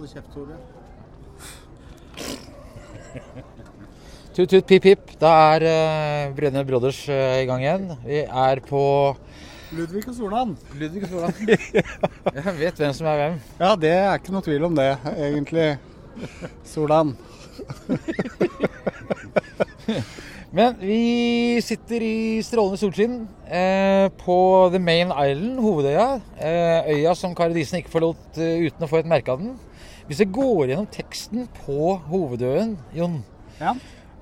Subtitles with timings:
[0.00, 0.56] Hold kjeft, Tore.
[4.32, 5.12] Tut, tut, pip, pip.
[5.20, 7.92] Da er uh, Brødrene Brothers uh, i gang igjen.
[8.06, 9.12] Vi er på
[9.76, 10.56] Ludvig og Solan.
[10.80, 11.36] Ludvig og Solan.
[12.38, 13.36] Jeg vet hvem som er hvem.
[13.60, 15.76] Ja, det er ikke noe tvil om det, egentlig.
[16.64, 17.12] Solan.
[20.56, 26.20] Men vi sitter i strålende solskinn eh, på The Main Island, hovedøya.
[26.40, 29.58] Eh, øya som Kari Disen ikke forlot eh, uten å få et merke av den.
[30.10, 33.20] Hvis jeg går gjennom teksten på hovedøen, Jon
[33.60, 33.76] Ja.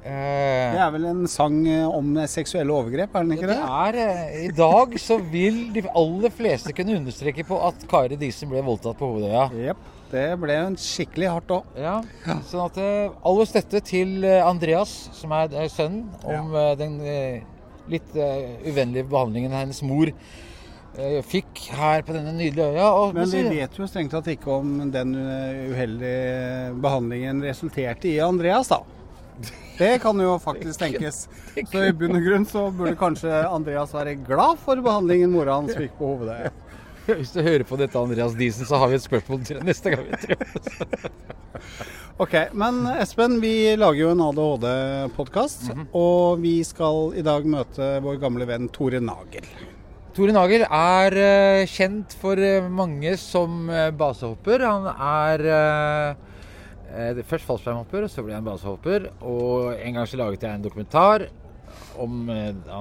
[0.04, 3.70] eh, Det er vel en sang eh, om seksuelle overgrep, er den ikke det det?
[3.72, 8.50] er, eh, I dag så vil de aller fleste kunne understreke på at Kari Disen
[8.50, 9.46] ble voldtatt på hovedøya.
[9.56, 9.76] Yep.
[10.12, 11.64] Det ble en skikkelig hardt òg.
[11.80, 12.02] Ja,
[12.50, 12.78] sånn at
[13.24, 16.74] All vår støtte til Andreas, som er sønnen, om ja.
[16.80, 17.00] den
[17.88, 20.12] litt uvennlige behandlingen hennes mor
[21.28, 22.86] fikk her på denne nydelige øya.
[22.90, 28.18] Og, Men vi vet jo strengt tatt ikke om den eh, uheldige behandlingen resulterte i
[28.24, 28.82] Andreas, da.
[29.78, 31.28] Det kan jo faktisk tenkes.
[31.70, 35.76] Så i bunn og grunn så burde kanskje Andreas være glad for behandlingen mora hans
[35.78, 36.50] fikk på hovedet.
[37.08, 40.10] Hvis du hører på dette, Andreas Diesen, så har vi et spørsmål til neste gang.
[40.10, 40.74] vi treffes.
[42.18, 48.18] Ok, men Espen, vi lager jo en ADHD-podkast, og vi skal i dag møte vår
[48.18, 49.46] gamle venn Tore Nagel.
[50.18, 54.64] Tore Nagel er eh, kjent for eh, mange som eh, basehopper.
[54.66, 55.44] Han er
[57.28, 59.06] først fallskjermhopper, så ble han basehopper.
[59.22, 61.28] Og en gang så laget jeg en dokumentar
[62.02, 62.26] om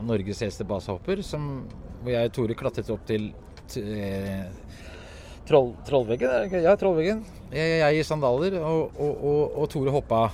[0.08, 1.67] Norges eldste basehopper, som,
[2.02, 3.30] hvor jeg og Tore klatret opp til
[5.45, 6.58] troll, Trollveggen.
[6.58, 7.21] Ja, Trollveggen.
[7.53, 10.25] Jeg, jeg i sandaler, og, og, og, og Tore hoppa.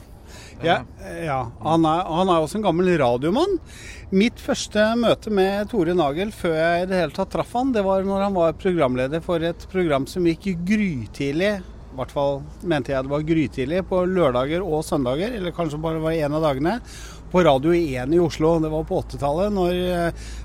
[0.64, 0.81] Ja,
[1.23, 1.39] ja.
[1.64, 3.58] Han, er, han er også en gammel radiomann.
[4.14, 7.81] Mitt første møte med Tore Nagel før jeg i det hele tatt traff han, det
[7.86, 11.56] var når han var programleder for et program som gikk grytidlig.
[11.94, 16.02] I hvert fall mente jeg det var grytidlig på lørdager og søndager, eller kanskje bare
[16.02, 16.78] var en av dagene.
[17.34, 18.59] På Radio 1 i Oslo.
[18.62, 19.72] Det var på 80-tallet, når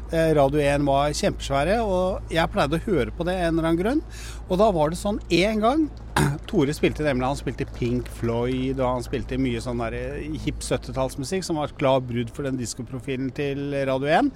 [0.09, 1.75] eh, Radio 1 var kjempesvære.
[1.85, 3.99] Og jeg pleide å høre på det en eller annen grunn.
[4.47, 5.83] Og da var det sånn én gang
[6.49, 10.65] Tore spilte nemlig, han spilte Pink Floyd, og han spilte mye sånn der hip hipp
[10.65, 14.31] 70-tallsmusikk som var et glad brudd for den diskoprofilen til Radio 1.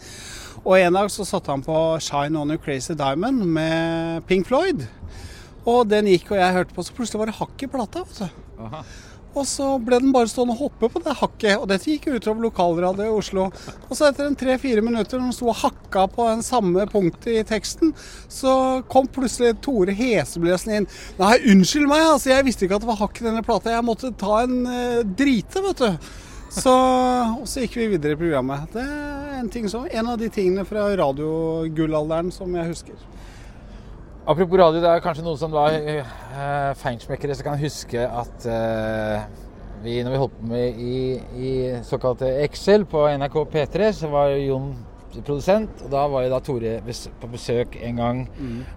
[0.67, 4.85] Og en dag så satte han på Shine On A Crazy Diamond med Pink Floyd.
[5.65, 8.05] Og den gikk, og jeg hørte på, så plutselig var det hakk i plata.
[8.61, 8.85] Aha.
[9.33, 11.55] Og så ble den bare stående og hoppe på det hakket.
[11.57, 13.47] Og dette gikk utover lokalradio i Oslo.
[13.89, 17.31] Og så etter en tre-fire minutter når den sto og hakka på den samme punktet
[17.33, 17.95] i teksten,
[18.29, 20.91] så kom plutselig Tore Hesebløsen inn.
[21.21, 22.35] Nei, unnskyld meg, altså.
[22.35, 23.73] Jeg visste ikke at det var hakk i denne plata.
[23.73, 26.13] Jeg måtte ta en eh, drite, vet du.
[26.53, 26.73] Så,
[27.41, 28.69] og så gikk vi videre i programmet.
[28.75, 32.99] Det er en, ting som, en av de tingene fra radiogullalderen som jeg husker.
[34.23, 39.25] Apropos radio, det er kanskje noen som var uh, feinschmeckere som kan huske at uh,
[39.83, 40.99] vi, når vi holdt på med i,
[41.35, 41.51] i
[41.83, 44.71] såkalte Excel på NRK P3, så var Jon
[45.27, 45.83] produsent.
[45.83, 48.23] Og da var jo da Tore på besøk en gang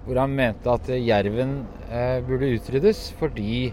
[0.08, 1.60] hvor han mente at eh, jerven
[1.92, 3.70] uh, burde utryddes fordi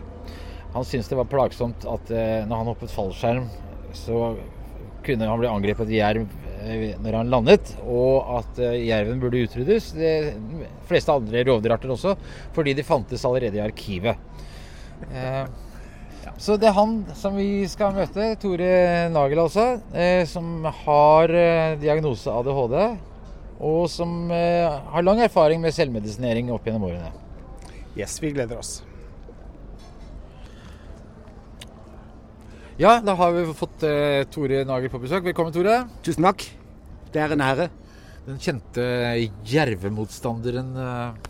[0.73, 3.49] han syntes det var plagsomt at eh, når han hoppet fallskjerm,
[3.97, 4.35] så
[5.05, 6.42] kunne han bli angrepet av jerv eh,
[7.03, 9.93] når han landet, og at eh, jerven burde utryddes.
[9.97, 10.13] De
[10.89, 12.17] fleste andre rovdyrarter også,
[12.57, 14.17] fordi de fantes allerede i arkivet.
[15.11, 15.45] Eh,
[16.39, 21.75] så det er han som vi skal møte, Tore Nagel altså, eh, som har eh,
[21.83, 22.79] diagnose ADHD,
[23.63, 27.13] og som eh, har lang erfaring med selvmedisinering opp gjennom årene.
[27.99, 28.81] Yes, vi gleder oss.
[32.83, 35.23] Ja, da har vi fått eh, Tore Nagel på besøk.
[35.29, 35.85] Velkommen, Tore.
[36.03, 36.43] Tusen takk.
[37.15, 37.69] Det er en ære.
[38.27, 38.83] Den kjente
[39.47, 41.21] jervemotstanderen eh,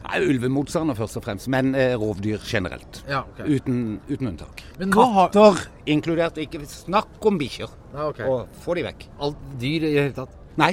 [0.00, 2.98] Nei, Ulvemotstander først og fremst, men eh, rovdyr generelt.
[3.06, 3.44] Ja, ok.
[3.46, 3.78] Uten,
[4.10, 4.64] uten unntak.
[4.80, 5.62] Men nå har Katter
[5.94, 7.70] inkludert, ikke snakk om bikkjer.
[7.94, 8.24] ja, ok.
[8.26, 9.06] Og få de vekk.
[9.22, 10.34] Alt dyr i det hele tatt?
[10.58, 10.72] Nei.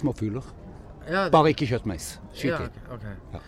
[0.00, 0.48] Små fugler.
[1.04, 2.14] Ja, Bare ikke kjøttmeis.
[2.32, 2.86] Skyt ja, de.
[2.88, 3.08] ok, ok.
[3.36, 3.44] Ja.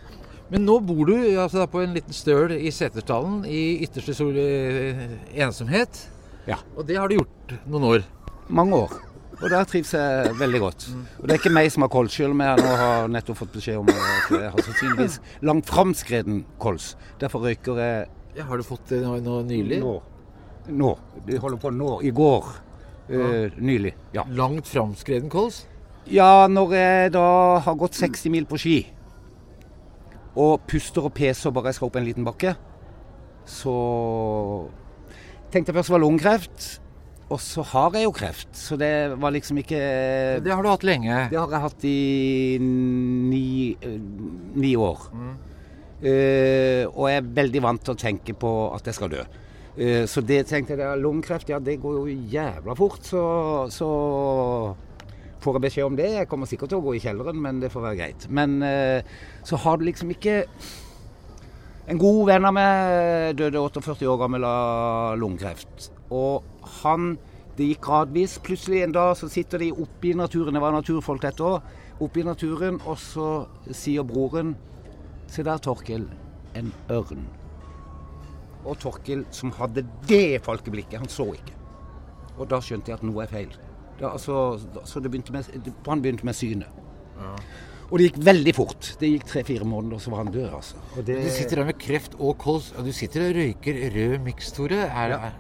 [0.53, 5.07] Men nå bor du altså, på en liten støl i Setesdalen i ytterste sol eh,
[5.41, 6.03] ensomhet.
[6.45, 6.59] Ja.
[6.77, 8.05] Og det har du gjort noen år.
[8.53, 8.93] Mange år.
[9.43, 10.85] Og der trives jeg veldig godt.
[11.19, 13.57] Og det er ikke meg som har kols, selv om jeg nå har nettopp fått
[13.57, 15.17] beskjed om at jeg har sannsynligvis
[15.49, 16.93] langt framskreden kols.
[17.23, 19.81] Derfor røyker jeg Ja, har du fått det nå, nå nylig?
[19.83, 19.97] nå.
[20.69, 20.93] Nå.
[21.27, 21.91] Vi holder på nå.
[22.07, 22.53] I går.
[23.11, 23.97] Eh, nylig.
[24.15, 24.23] Ja.
[24.31, 25.65] Langt framskreden kols?
[26.07, 27.27] Ja, når jeg da
[27.65, 28.77] har gått 60 mil på ski,
[30.33, 32.55] og puster og peser bare jeg skal opp en liten bakke,
[33.49, 33.75] så
[35.53, 36.69] tenkte jeg først det var lungekreft,
[37.33, 38.51] og så har jeg jo kreft.
[38.57, 39.79] Så det var liksom ikke
[40.45, 41.29] Det har du hatt lenge.
[41.33, 43.97] Det har jeg hatt i ni, eh,
[44.61, 45.09] ni år.
[46.03, 49.25] Eh, og jeg er veldig vant til å tenke på at jeg skal dø.
[49.73, 53.07] Uh, så det tenkte jeg, lungekreft, ja det går jo jævla fort.
[53.09, 53.23] Så,
[53.73, 53.89] så
[55.43, 56.09] får jeg beskjed om det.
[56.15, 58.27] Jeg kommer sikkert til å gå i kjelleren, men det får være greit.
[58.31, 59.03] Men eh,
[59.47, 60.45] så har du liksom ikke
[61.91, 65.89] En god venn av meg døde 48 år gammel av lungekreft.
[66.15, 66.45] Og
[66.79, 67.17] han
[67.59, 68.39] Det gikk gradvis.
[68.41, 71.67] Plutselig en dag så sitter de oppe i naturen, det var naturfolk dette òg,
[72.01, 73.27] oppe i naturen, og så
[73.69, 74.55] sier broren
[75.29, 76.07] Se der, Torkel.
[76.57, 77.27] En ørn.
[78.65, 81.55] Og Torkel, som hadde det falkeblikket, han så ikke.
[82.39, 83.55] Og da skjønte jeg at noe er feil.
[84.03, 85.47] Da, altså, så det begynte med,
[85.87, 86.81] han begynte med synet.
[87.21, 87.37] Ja.
[87.93, 88.87] Og det gikk veldig fort.
[88.99, 90.49] Det gikk tre-fire måneder, så var han død.
[90.57, 90.81] altså.
[90.97, 91.19] Det...
[91.23, 94.81] Du sitter der med kreft og kols, og du sitter og røyker rød miks, Tore.
[94.89, 95.13] Er...
[95.13, 95.31] Ja.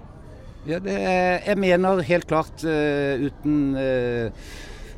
[0.69, 0.99] ja det,
[1.47, 4.53] jeg mener helt klart uh, uten uh,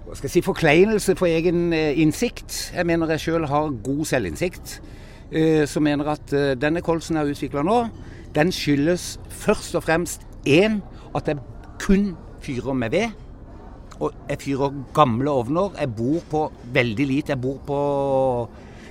[0.05, 2.59] hva skal jeg si, forkleinelse for egen uh, innsikt.
[2.75, 4.81] Jeg mener jeg sjøl har god selvinnsikt.
[5.67, 7.79] som mener at denne kolsen jeg har utvikla nå,
[8.37, 10.77] den skyldes først og fremst én
[11.17, 11.41] at jeg
[11.81, 12.13] kun
[12.45, 13.24] fyrer med ved.
[14.01, 15.75] Og jeg fyrer gamle ovner.
[15.81, 16.45] Jeg bor på
[16.75, 17.35] veldig lite.
[17.35, 17.79] Jeg bor på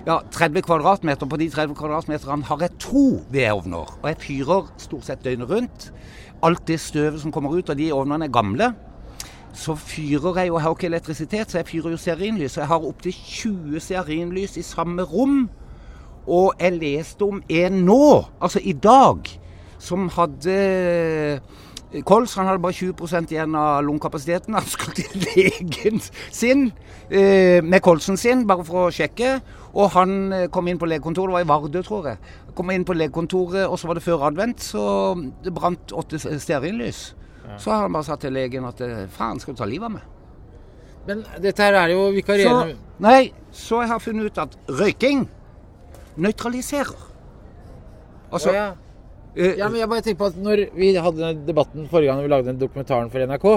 [0.08, 1.28] ja, 30 kvadratmeter.
[1.30, 3.94] På de 30 kvadratmeterne har jeg to vedovner.
[4.02, 5.92] Og jeg fyrer stort sett døgnet rundt.
[6.44, 8.74] Alt det støvet som kommer ut av de ovnene, er gamle.
[9.54, 12.58] Så fyrer jeg jo Jeg har ikke elektrisitet, så jeg fyrer jo stearinlys.
[12.58, 15.50] Jeg har opptil 20 stearinlys i samme rom.
[16.28, 19.28] Og jeg leste om en nå, altså i dag,
[19.80, 21.42] som hadde
[22.02, 24.56] Kols han hadde bare 20% igjen av lungekapasiteten.
[24.58, 26.02] Han skulle til legen
[26.34, 26.72] sin
[27.10, 29.36] eh, med kolsen sin, bare for å sjekke.
[29.78, 32.34] Og han eh, kom inn på legekontoret, det var i Vardø, tror jeg.
[32.58, 35.14] Kom inn på legekontoret, og så var det før advent, så
[35.46, 37.12] det brant åtte stearinlys.
[37.44, 37.60] Ja.
[37.60, 39.96] Så har han bare sagt til legen at eh, faen, skal du ta livet av
[40.00, 40.10] meg?
[41.04, 45.26] Men dette her er jo vikarierende Nei, så jeg har funnet ut at røyking
[46.24, 47.10] nøytraliserer.
[48.34, 48.70] Altså, oh, ja.
[49.34, 52.30] Uh, ja, men jeg bare tenker på at når vi hadde debatten forrige gang vi
[52.30, 53.48] lagde den dokumentaren for NRK,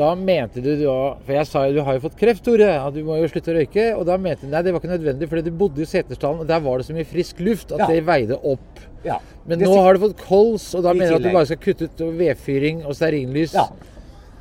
[0.00, 0.94] da mente du da
[1.26, 3.52] For jeg sa jo du har jo fått kreft, Tore, og du må jo slutte
[3.52, 3.86] å røyke.
[3.98, 6.48] Og da mente du nei, det var ikke nødvendig, fordi du bodde i Setesdalen, og
[6.48, 7.88] der var det så mye frisk luft at ja.
[7.90, 8.82] det veide opp.
[9.04, 9.18] Ja.
[9.48, 11.90] Men nå har du fått kols, og da mener du at du bare skal kutte
[11.90, 13.56] ut vedfyring og stearinlys.
[13.56, 13.66] Ja.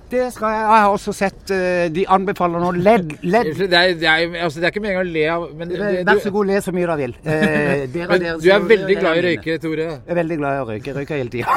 [0.09, 0.61] Det skal jeg.
[0.63, 3.11] Jeg har også sett uh, De anbefaler noe ledd.
[3.21, 3.51] ledd.
[3.59, 5.73] Det, er, det, er, altså, det er ikke meningen å le av men,
[6.07, 7.13] Vær så god, le så mye du vil.
[7.23, 9.87] Eh, dere, men, dere, du er veldig glad i å røyke, Tore?
[9.91, 10.87] Jeg er veldig glad i å røyke.
[10.89, 11.49] Jeg røyker hele tida.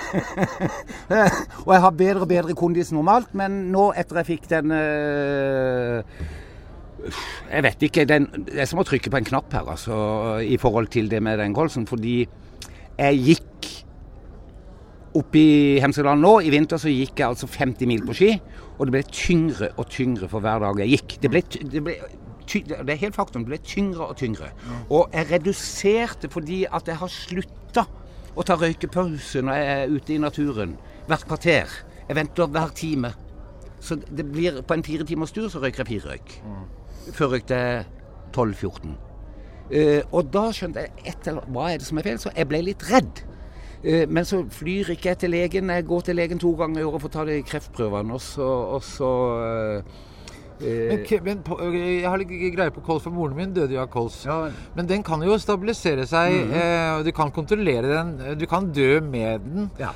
[1.64, 5.98] og jeg har bedre og bedre kondis normalt, men nå etter jeg fikk den uh,
[7.48, 8.02] Jeg vet ikke.
[8.10, 9.94] Den, det er som å trykke på en knapp her, altså,
[10.44, 11.84] i forhold til det med den kolsen.
[11.88, 12.16] Fordi
[13.00, 13.46] jeg gikk
[15.18, 15.52] Oppe i
[15.82, 18.34] Hemsedal nå, i vinter, så gikk jeg altså 50 mil på ski.
[18.78, 21.16] Og det ble tyngre og tyngre for hver dag jeg gikk.
[21.22, 21.42] Det ble,
[21.72, 21.96] det ble
[22.50, 23.44] det er helt faktum.
[23.44, 24.50] Det ble tyngre og tyngre.
[24.90, 27.84] Og jeg reduserte fordi at jeg har slutta
[28.34, 30.76] å ta røykepause når jeg er ute i naturen.
[31.06, 31.76] Hvert kvarter.
[32.08, 33.12] Jeg venter hver time.
[33.80, 36.34] Så det blir på en fire timers tur så røyker jeg fire røyk.
[37.16, 37.86] Før røykte jeg
[38.34, 38.98] 12-14.
[39.70, 42.48] Uh, og da skjønte jeg et eller, hva er det som er feil, så jeg
[42.50, 43.22] ble litt redd.
[43.82, 45.72] Eh, men så flyr ikke jeg til legen.
[45.72, 48.16] Jeg går til legen to ganger i året for å ta de kreftprøvene.
[48.16, 48.46] Og så,
[48.76, 49.10] og så
[49.40, 50.06] uh,
[50.60, 53.88] men, men på, jeg har litt greie på kols, for moren min døde jo av
[53.92, 54.18] kols.
[54.28, 54.50] Ja.
[54.76, 56.34] Men den kan jo stabilisere seg.
[56.36, 57.02] Mm -hmm.
[57.04, 58.38] du kan kontrollere den.
[58.38, 59.70] Du kan dø med den.
[59.78, 59.92] Ja.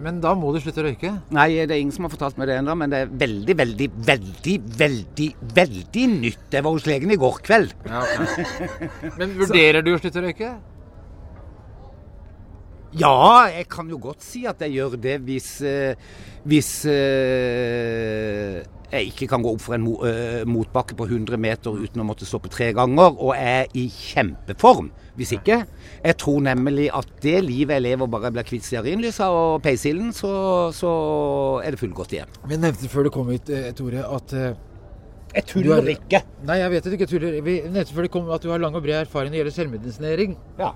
[0.00, 1.20] men da må du slutte å røyke?
[1.30, 2.74] Nei, det er ingen som har fortalt meg det ennå.
[2.74, 6.50] Men det er veldig, veldig, veldig, veldig veldig nytt.
[6.50, 7.74] Jeg var hos legen i går kveld.
[7.86, 8.02] Ja.
[9.18, 10.75] Men vurderer du å slutte å røyke?
[12.96, 15.92] Ja, jeg kan jo godt si at jeg gjør det hvis, uh,
[16.48, 18.56] hvis uh,
[18.88, 22.28] jeg ikke kan gå opp for en uh, motbakke på 100 meter uten å måtte
[22.28, 24.88] stoppe tre ganger, og er i kjempeform.
[25.16, 25.62] Hvis ikke.
[26.04, 30.12] Jeg tror nemlig at det livet jeg lever, bare jeg blir kvitt stearinlysa og peisilden,
[30.16, 30.32] så,
[30.76, 30.90] så,
[31.64, 32.40] er det fullgodt igjen.
[32.48, 34.36] Vi nevnte før du kom hit, Tore, at
[35.36, 36.22] jeg tuller er, ikke.
[36.48, 37.40] Nei, jeg vet at du ikke tuller.
[37.44, 39.56] Vi nevnte før du kom at du har lang og bred erfaring når det gjelder
[39.60, 40.36] selvmedisinering.
[40.60, 40.72] Ja.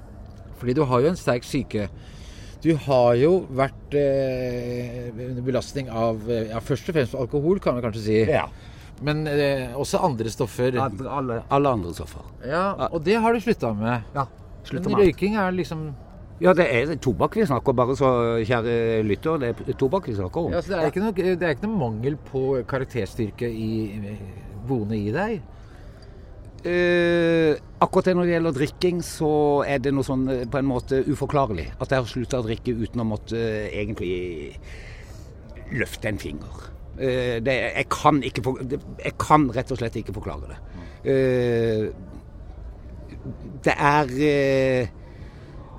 [0.60, 1.88] Fordi du har jo en sterk syke.
[2.60, 7.84] Du har jo vært eh, under belastning av ja, først og fremst alkohol, kan vi
[7.86, 8.18] kanskje si.
[8.28, 8.44] Ja.
[9.00, 10.76] Men eh, også andre stoffer.
[10.76, 12.26] Andre, alle, alle, andre stoffer.
[12.44, 14.04] Ja, Og det har du slutta med.
[14.14, 14.26] Ja,
[14.68, 15.06] slutta med.
[15.06, 15.90] røyking er liksom
[16.40, 18.10] ja, det er tobakk vi snakker om, bare så
[18.48, 19.40] kjære lytter.
[19.42, 20.54] Det er tobakk vi snakker om.
[20.54, 24.14] Ja, så det er, ikke noe, det er ikke noe mangel på karakterstyrke i,
[24.68, 25.42] boende i deg?
[26.60, 29.32] Uh, akkurat det når det gjelder drikking, så
[29.64, 31.70] er det noe sånn på en måte uforklarlig.
[31.80, 34.58] At jeg har slutta å drikke uten å måtte uh, egentlig
[35.72, 36.68] løfte en finger.
[37.00, 38.44] Uh, det, jeg, kan ikke
[39.00, 40.60] jeg kan rett og slett ikke forklare det.
[43.64, 44.92] det er eh,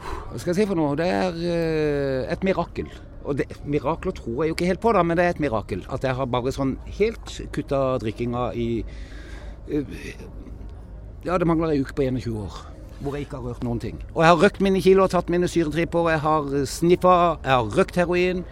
[0.02, 0.98] Hva skal jeg si for noe?
[1.00, 2.90] Det er eh, et mirakel.
[3.22, 5.84] Og det, mirakler tror jeg jo ikke helt på, da, men det er et mirakel.
[5.94, 8.70] At jeg har bare sånn helt kutta drikkinga i
[9.70, 9.98] eh,
[11.26, 12.56] Ja, det mangler ei uke på 21 år.
[13.02, 14.00] Hvor jeg ikke har rørt noen ting.
[14.16, 16.10] Og jeg har røkt mine kilo og tatt mine syretripper.
[16.10, 18.44] Jeg har sniffa, jeg har røkt heroin.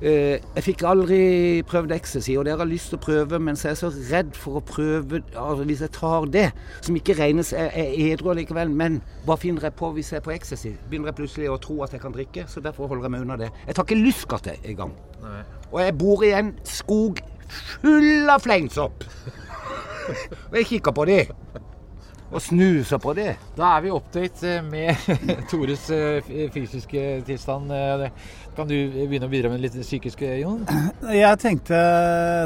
[0.00, 1.18] Eh, jeg fikk aldri
[1.68, 3.90] prøvd ecstasy, og det har jeg lyst til å prøve, men så er jeg så
[4.10, 6.46] redd for å prøve altså Hvis jeg tar det,
[6.80, 10.26] som ikke regnes jeg er edru likevel, men hva finner jeg på hvis jeg er
[10.26, 10.74] på ecstasy?
[10.90, 13.38] Begynner jeg plutselig å tro at jeg kan drikke, så derfor holder jeg meg unna
[13.44, 13.50] det.
[13.68, 14.96] Jeg tar ikke lystgatt engang.
[15.70, 17.22] Og jeg bor i en skog
[17.80, 19.06] full av fleinsopp.
[20.50, 21.22] og jeg kikker på de
[22.34, 23.34] og snuser på det.
[23.54, 25.04] Da er vi update med
[25.50, 27.70] Tores eh, fysiske tilstand.
[27.70, 28.08] Eh,
[28.54, 30.60] Kan du begynne å bidra med litt psykisk, Jon?
[31.14, 31.78] Jeg tenkte,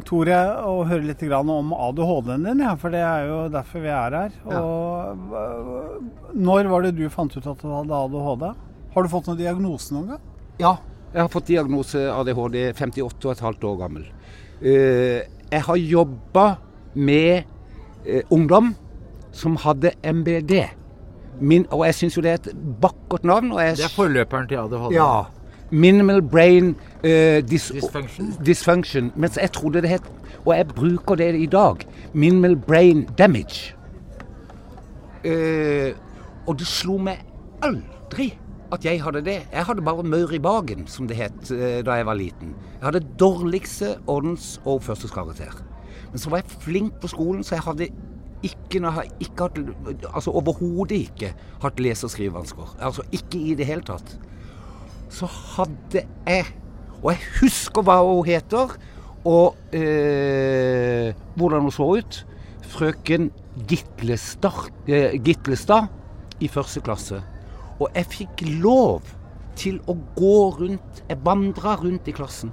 [0.09, 4.17] Tore, å høre litt om ADHD-en din, ja, for det er jo derfor vi er
[4.17, 4.39] her.
[4.49, 4.63] Ja.
[4.63, 8.47] Og Når var det du fant ut at du hadde ADHD?
[8.95, 10.25] Har du fått noen diagnose noen gang?
[10.59, 10.73] Ja,
[11.13, 14.09] jeg har fått diagnose ADHD 58,5 år gammel.
[14.65, 16.47] Eh, jeg har jobba
[16.97, 17.45] med
[18.05, 18.73] eh, ungdom
[19.39, 20.65] som hadde MBD.
[21.41, 22.49] Min, og jeg syns jo det er et
[22.83, 23.53] vakkert navn.
[23.55, 24.95] Og jeg, Det er forløperen til ADHD.
[24.97, 25.11] ja,
[25.71, 26.71] Minimal brain
[27.05, 27.11] uh,
[27.51, 28.33] dis Dysfunction.
[28.47, 29.13] dysfunction.
[29.17, 30.03] Mens jeg trodde det het
[30.47, 31.77] Og jeg bruker det i dag.
[32.15, 33.75] Minimal brain damage.
[35.27, 35.93] Uh,
[36.47, 37.21] og det slo meg
[37.63, 38.31] aldri
[38.73, 39.39] at jeg hadde det.
[39.53, 42.55] Jeg hadde bare maur i bagen, som det het uh, da jeg var liten.
[42.81, 45.59] Jeg hadde dårligste ordens- og førsteskarakter.
[46.13, 47.89] Men så var jeg flink på skolen, så jeg hadde
[48.43, 48.81] ikke,
[49.21, 49.59] ikke hatt,
[50.15, 52.77] altså overhodet ikke hatt lese- og skrivevansker.
[52.79, 54.19] Altså ikke i det hele tatt.
[55.11, 56.45] Så hadde jeg
[56.99, 58.73] Og jeg husker hva hun heter,
[59.25, 62.27] og eh, hvordan hun så ut.
[62.67, 63.31] Frøken
[63.71, 65.87] Gitlestad, eh, Gitlestad
[66.41, 67.23] i første klasse.
[67.79, 69.07] Og jeg fikk lov
[69.59, 72.51] til å gå rundt Jeg vandra rundt i klassen.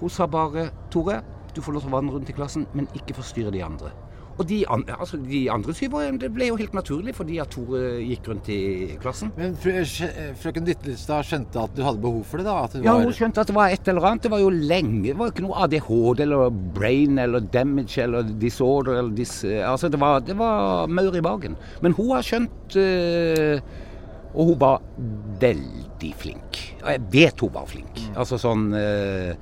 [0.00, 1.22] Hun sa bare 'Tore,
[1.54, 3.92] du får lov til å vandre rundt i klassen, men ikke forstyrre de andre'.
[4.40, 7.80] Og de, an altså, de andre syvårene, det ble jo helt naturlig fordi at Tore
[8.00, 8.58] gikk rundt i
[9.02, 9.28] klassen.
[9.36, 12.46] Men frø- sj- frøken Dyttelstad skjønte at du hadde behov for det?
[12.48, 12.54] da?
[12.72, 13.04] Du Ja, var...
[13.04, 14.24] hun skjønte at det var et eller annet.
[14.24, 15.02] Det var jo lenge.
[15.10, 19.34] Det var jo ikke noe ADHD eller brain eller damage eller disorder eller dis...
[19.44, 21.58] Altså, det var, det var maur i bagen.
[21.84, 23.60] Men hun har skjønt eh,
[24.32, 24.80] Og hun var
[25.42, 26.60] veldig flink.
[26.84, 28.00] Og jeg vet hun var flink.
[28.16, 29.34] Altså sånn eh,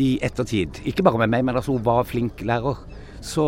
[0.00, 0.80] i ettertid.
[0.90, 2.80] Ikke bare med meg, men altså hun var flink lærer.
[3.24, 3.44] Så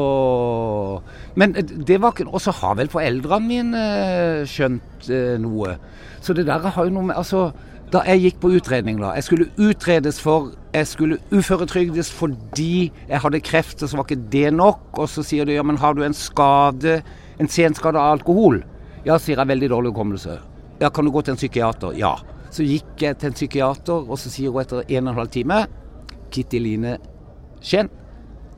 [1.37, 5.77] Men det var ikke Og så har vel foreldrene mine eh, skjønt eh, noe.
[6.25, 7.51] Så det der har jo noe med Altså,
[7.93, 13.21] da jeg gikk på utredning, da Jeg skulle utredes for Jeg skulle uføretrygdes fordi jeg
[13.21, 14.99] hadde kreft, og så var ikke det nok.
[14.99, 16.99] Og så sier de ja, men har du en skade,
[17.41, 18.63] en senskade av alkohol?
[19.07, 20.37] Ja, sier jeg, veldig dårlig hukommelse.
[20.81, 21.97] Ja, kan du gå til en psykiater?
[21.97, 22.17] Ja.
[22.53, 25.33] Så gikk jeg til en psykiater, og så sier hun etter en og en halv
[25.33, 25.63] time
[26.33, 26.99] Kitty Line
[27.65, 27.89] Skien,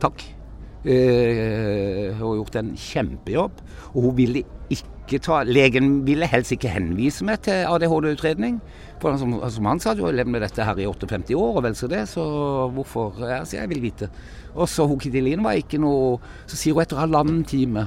[0.02, 0.37] takk.
[0.84, 3.62] Eh, hun har gjort en kjempejobb.
[3.94, 8.60] Og hun ville ikke ta Legen ville helst ikke henvise meg til ADHD-utredning.
[9.02, 11.64] For som, som han sa, du har levd med dette her i 58 år, og
[11.64, 12.24] vel så det, så
[12.74, 14.10] hvorfor ja, så Jeg vil vite.
[14.54, 16.18] Og så hun Kitty Line var ikke noe
[16.48, 17.84] Så sier hun etter halvannen time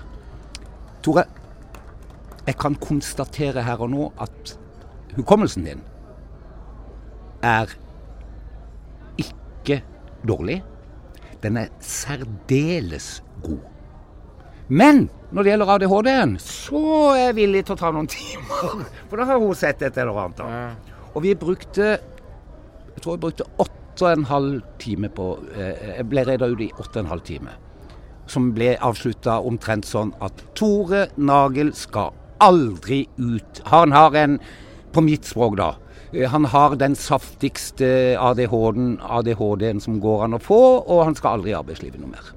[1.01, 1.25] Tore,
[2.45, 4.53] jeg kan konstatere her og nå at
[5.17, 5.81] hukommelsen din
[7.41, 7.73] er
[9.17, 9.79] ikke
[10.27, 10.59] dårlig.
[11.41, 13.59] Den er særdeles god.
[14.71, 16.81] Men når det gjelder ADHD-en, så
[17.15, 18.85] er jeg villig til å ta noen timer.
[19.09, 20.39] For da har hun sett et eller annet.
[20.39, 21.01] da.
[21.15, 21.97] Og vi brukte
[22.91, 26.61] Jeg tror vi brukte åtte og en halv time på eh, Jeg ble reda ut
[26.63, 27.51] i åtte og en halv time.
[28.31, 33.61] Som ble avslutta omtrent sånn at Tore Nagel skal aldri ut.
[33.73, 34.39] Han har en
[34.91, 35.73] På mitt språk, da.
[36.13, 41.39] Eh, Han har den saftigste ADHD-en ADHD som går an å få, og han skal
[41.39, 42.31] aldri i arbeidslivet noe mer.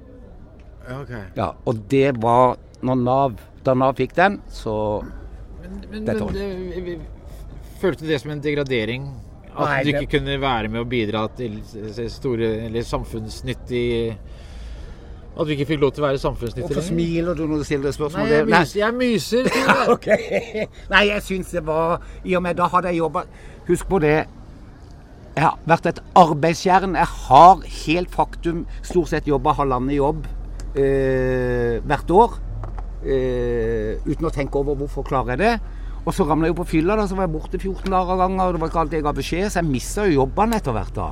[1.01, 1.13] Ok.
[1.35, 5.03] Ja, Og det var når Nav Da Nav fikk den, så
[5.61, 6.99] Men, men, men det,
[7.81, 9.07] følte det som en degradering?
[9.55, 11.61] At Nei, du det- ikke kunne være med å bidra til
[12.11, 14.17] store eller samfunnsnyttig
[15.35, 17.91] At du ikke fikk lov til å være samfunnsnyttig Hvorfor smiler du når du stiller
[17.91, 19.49] det Nei, jeg myser.
[19.49, 19.49] Jeg
[20.13, 20.79] myser.
[20.93, 23.25] Nei, jeg syns det var I og med da hadde jeg jobba
[23.65, 24.17] Husk på det.
[25.35, 26.95] Jeg har vært et arbeidsjern.
[26.95, 30.27] Jeg har helt faktum stort sett jobba halvannen jobb
[30.77, 32.37] eh, hvert år.
[33.05, 35.81] Eh, uten å tenke over hvorfor klarer jeg det.
[36.05, 38.19] Og så ramla jeg jo på fylla, da, så var jeg borte 14 dager av
[38.21, 40.75] gangen, og det var ikke alltid jeg ga beskjed, så jeg mista jo jobbene etter
[40.75, 41.07] hvert da.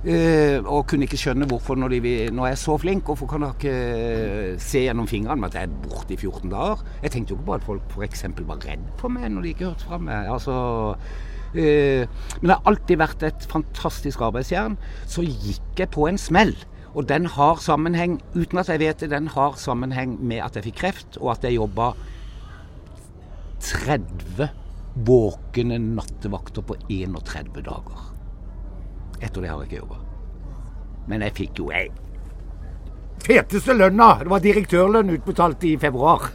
[0.00, 3.44] Eh, og kunne ikke skjønne hvorfor, når, de, når jeg er så flink, hvorfor kan
[3.44, 6.86] dere ikke se gjennom fingrene med at jeg er borte i 14 dager?
[7.02, 8.24] Jeg tenkte jo ikke på at folk f.eks.
[8.48, 10.30] var redd for meg når de ikke hørte fra meg.
[10.32, 10.56] Altså,
[10.96, 14.76] eh, men det har alltid vært et fantastisk arbeidsjern.
[15.10, 16.54] Så gikk jeg på en smell.
[16.94, 20.70] Og den har sammenheng, uten at jeg vet det, den har sammenheng med at jeg
[20.70, 21.92] fikk kreft, og at jeg jobba
[23.62, 24.50] 30
[25.06, 28.06] våkne nattevakter på 31 dager.
[29.20, 30.00] Etter det har jeg ikke jobba.
[31.10, 31.88] Men jeg fikk jo ei
[33.20, 34.14] feteste lønna!
[34.22, 36.20] Det var direktørlønn utbetalt i februar.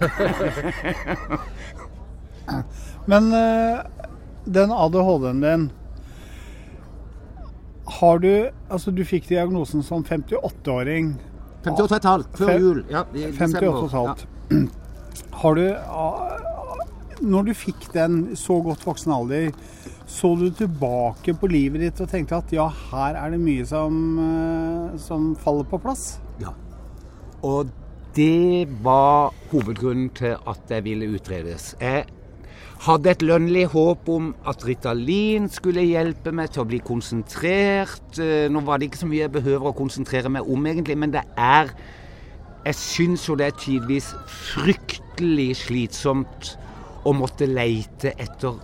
[3.11, 3.77] Men eh,
[4.45, 5.69] den ADHD-en din
[7.99, 11.15] Har du Altså, du fikk diagnosen som 58-åring.
[11.65, 12.81] 58,5 før jul.
[12.89, 13.63] Ja, i desember.
[13.93, 14.15] Ja.
[15.41, 15.65] Har du
[17.25, 19.53] Når du fikk den så godt voksen alder,
[20.05, 23.95] så du tilbake på livet ditt og tenkte at ja, her er det mye som,
[24.21, 26.19] eh, som faller på plass?
[26.41, 26.51] Ja.
[27.41, 27.71] Og
[28.15, 31.73] det var hovedgrunnen til at jeg ville utredes.
[31.81, 32.05] Jeg
[32.83, 38.19] hadde et lønnlig håp om at Ritalin skulle hjelpe meg til å bli konsentrert.
[38.19, 41.15] Eh, Nå var det ikke så mye jeg behøver å konsentrere meg om, egentlig, men
[41.15, 41.73] det er
[42.65, 46.55] Jeg syns jo det er tidvis fryktelig slitsomt
[47.05, 48.55] å måtte leite etter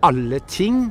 [0.00, 0.86] alle ting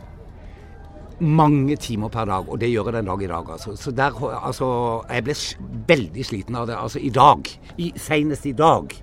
[1.20, 3.52] mange timer per dag, og det gjør jeg den dag i dag.
[3.56, 3.76] Altså.
[3.76, 4.70] Så der, altså,
[5.10, 5.36] jeg ble
[5.90, 6.78] veldig sliten av det.
[6.78, 8.94] Altså i dag, i, senest i dag,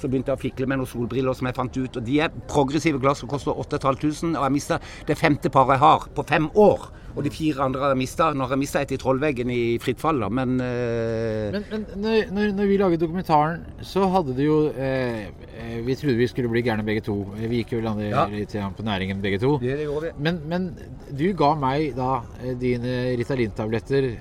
[0.00, 1.96] så begynte jeg å fikle med noen solbriller som jeg fant ut.
[2.00, 5.84] Og de er progressive glass som koster 8500, og jeg mista det femte paret jeg
[5.84, 6.88] har på fem år.
[7.16, 8.28] Og de fire andre har jeg mista.
[8.38, 11.86] Nå har jeg mista et i Trollveggen i fritt fall, da, men, eh, Men, men
[12.04, 15.24] når, når, når vi laget dokumentaren, så hadde det jo eh,
[15.58, 17.16] eh, Vi trodde vi skulle bli gærne begge to.
[17.34, 18.26] Vi gikk jo andre, Ja.
[18.30, 19.56] litt grann på næringen begge to.
[19.58, 19.76] det
[20.06, 20.12] det.
[20.18, 20.70] Men, men
[21.10, 24.12] du ga meg da eh, dine Ritalin-tabletter.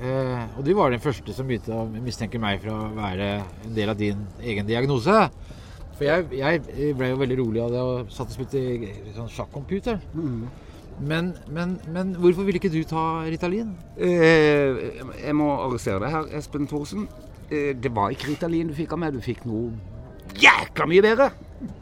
[0.00, 3.30] Eh, og du var den første som begynte å mistenke meg for å være
[3.66, 5.26] en del av din egen diagnose.
[5.98, 8.62] For jeg, jeg ble jo veldig rolig av det og satt og spilte
[9.16, 10.00] sånn sjakkcomputer.
[11.00, 13.74] Men, men, men hvorfor ville ikke du ta Ritalin?
[14.00, 14.80] Eh,
[15.20, 17.06] jeg må arrestere deg her, Espen Thorsen.
[17.50, 19.70] Eh, det var ikke Ritalin du fikk av meg, du fikk noe
[20.40, 21.30] jækla mye bedre.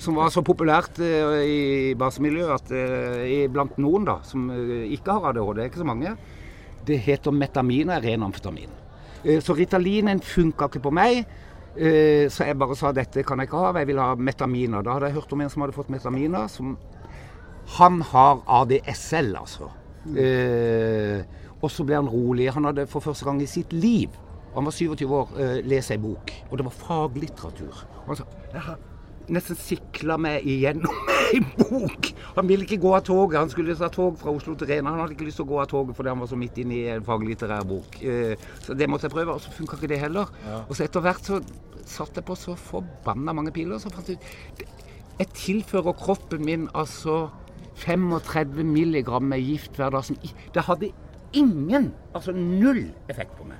[0.03, 1.59] Som var så populært eh, i
[1.99, 5.87] basemiljøet at eh, blant noen da, som eh, ikke har ADHD, det er ikke så
[5.87, 6.14] mange,
[6.88, 8.72] det heter metamin og er ren amfetamin.
[9.24, 11.24] Eh, så Ritalinen funka ikke på meg.
[11.77, 14.83] eh, Så jeg bare sa dette kan jeg ikke ha, jeg vil ha metaminer.
[14.83, 16.48] Da hadde jeg hørt om en som hadde fått metaminer.
[16.48, 16.77] som
[17.79, 19.68] han har ADSL, altså.
[20.16, 21.22] Eh,
[21.61, 22.46] og så ble han rolig.
[22.55, 24.09] Han hadde for første gang i sitt liv,
[24.55, 26.33] han var 27 år, eh, lest ei bok.
[26.51, 27.85] Og det var faglitteratur.
[28.07, 28.24] Og han sa
[28.55, 28.79] jeg har
[29.29, 30.94] nesten sikla meg igjennom
[31.33, 32.11] ei bok.
[32.37, 33.38] Han ville ikke gå av toget.
[33.41, 34.93] Han skulle ta tog fra Oslo til Rena.
[34.95, 36.77] Han hadde ikke lyst til å gå av toget fordi han var så midt inne
[36.77, 38.01] i en faglitterær bok.
[38.03, 40.31] Eh, så det måtte jeg prøve, og så funka ikke det heller.
[40.67, 41.41] Og så etter hvert så
[41.88, 44.77] satt jeg på så forbanna mange piller, så fant jeg ut
[45.19, 47.29] jeg tilfører kroppen min altså
[47.83, 50.05] 35 milligram med gift hver dag.
[50.05, 50.19] Som
[50.55, 50.93] det hadde
[51.33, 53.59] ingen, altså null effekt på meg.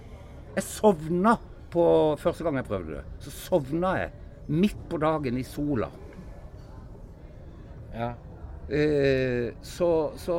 [0.55, 1.37] Jeg sovna
[1.73, 1.85] på
[2.19, 3.05] første gang jeg prøvde det.
[3.25, 4.13] Så sovna jeg
[4.49, 5.91] midt på dagen i sola.
[7.99, 8.15] Ja.
[8.69, 10.39] Eh, så så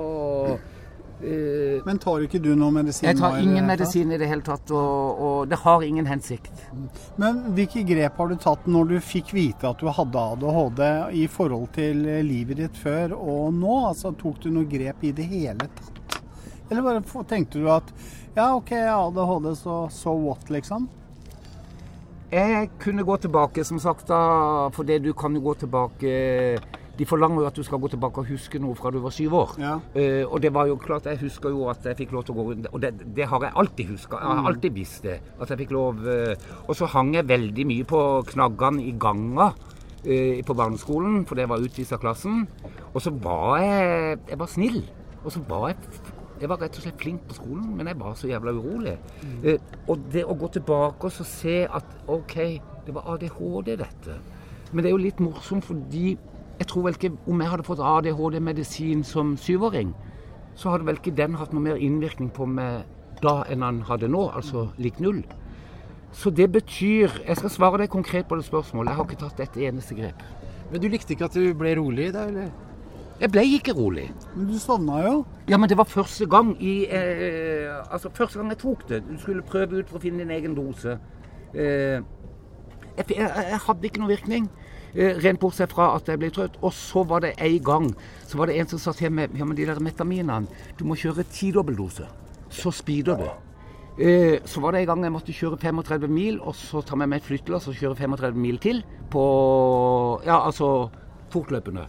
[1.23, 3.07] eh, Men tar ikke du noe medisin?
[3.09, 6.67] Jeg tar ingen hele medisin i det hele tatt, og, og det har ingen hensikt.
[7.17, 10.83] Men hvilke grep har du tatt når du fikk vite at du hadde ADHD
[11.23, 13.75] i forhold til livet ditt før og nå?
[13.89, 16.21] Altså, Tok du noe grep i det hele tatt?
[16.69, 17.89] Eller bare tenkte du at
[18.35, 20.85] ja, OK, ADHD, så so what, liksom?
[22.29, 26.11] Jeg kunne gå tilbake, som sagt, da, for det du kan jo gå tilbake
[26.99, 29.35] De forlanger jo at du skal gå tilbake og huske noe fra du var syv
[29.39, 29.55] år.
[29.61, 29.77] Ja.
[29.95, 32.39] Uh, og det var jo klart, jeg husker jo at jeg fikk lov til å
[32.41, 34.19] gå rundt Og det, det har jeg alltid huska.
[34.19, 35.17] Jeg har alltid visst det.
[35.39, 36.35] At jeg fikk lov uh,
[36.67, 41.47] Og så hang jeg veldig mye på knaggene i ganga uh, på barneskolen, for det
[41.49, 42.45] var utvist av klassen.
[42.93, 44.81] Og så var jeg Jeg var snill.
[45.23, 48.13] Og så var jeg jeg var rett og slett flink på skolen, men jeg var
[48.15, 48.95] så jævla urolig.
[49.43, 49.57] Eh,
[49.91, 52.35] og det å gå tilbake og så se at OK,
[52.85, 54.15] det var ADHD, dette.
[54.71, 56.13] Men det er jo litt morsomt fordi
[56.59, 59.93] jeg tror vel ikke om jeg hadde fått ADHD-medisin som syvåring,
[60.59, 62.83] så hadde vel ikke den hatt noe mer innvirkning på meg
[63.23, 65.23] da enn han hadde nå, altså lik null.
[66.11, 68.89] Så det betyr Jeg skal svare deg konkret på det spørsmålet.
[68.89, 70.23] Jeg har ikke tatt et eneste grep.
[70.71, 72.49] Men du likte ikke at du ble rolig da, eller?
[73.19, 74.07] Jeg ble ikke rolig.
[74.33, 75.13] Men du sovna jo.
[75.49, 79.03] Ja, men det var første gang i eh, Altså, første gang jeg tok det.
[79.09, 80.97] Du skulle prøve ut for å finne din egen dose.
[81.53, 81.99] Eh,
[82.97, 84.49] jeg, jeg, jeg hadde ikke noe virkning.
[84.95, 86.57] Eh, rent bortsett fra at jeg ble trøtt.
[86.65, 87.91] Og så var det en gang
[88.29, 90.47] så var det en som sa til meg ja, men de der metaminene
[90.77, 92.07] Du må kjøre tidobbeldose.
[92.49, 93.29] Så speeder du.
[93.99, 97.09] Eh, så var det en gang jeg måtte kjøre 35 mil, og så tar jeg
[97.09, 99.23] med et flyttelass og kjøre 35 mil til på
[100.25, 100.89] Ja, altså
[101.29, 101.85] fortløpende.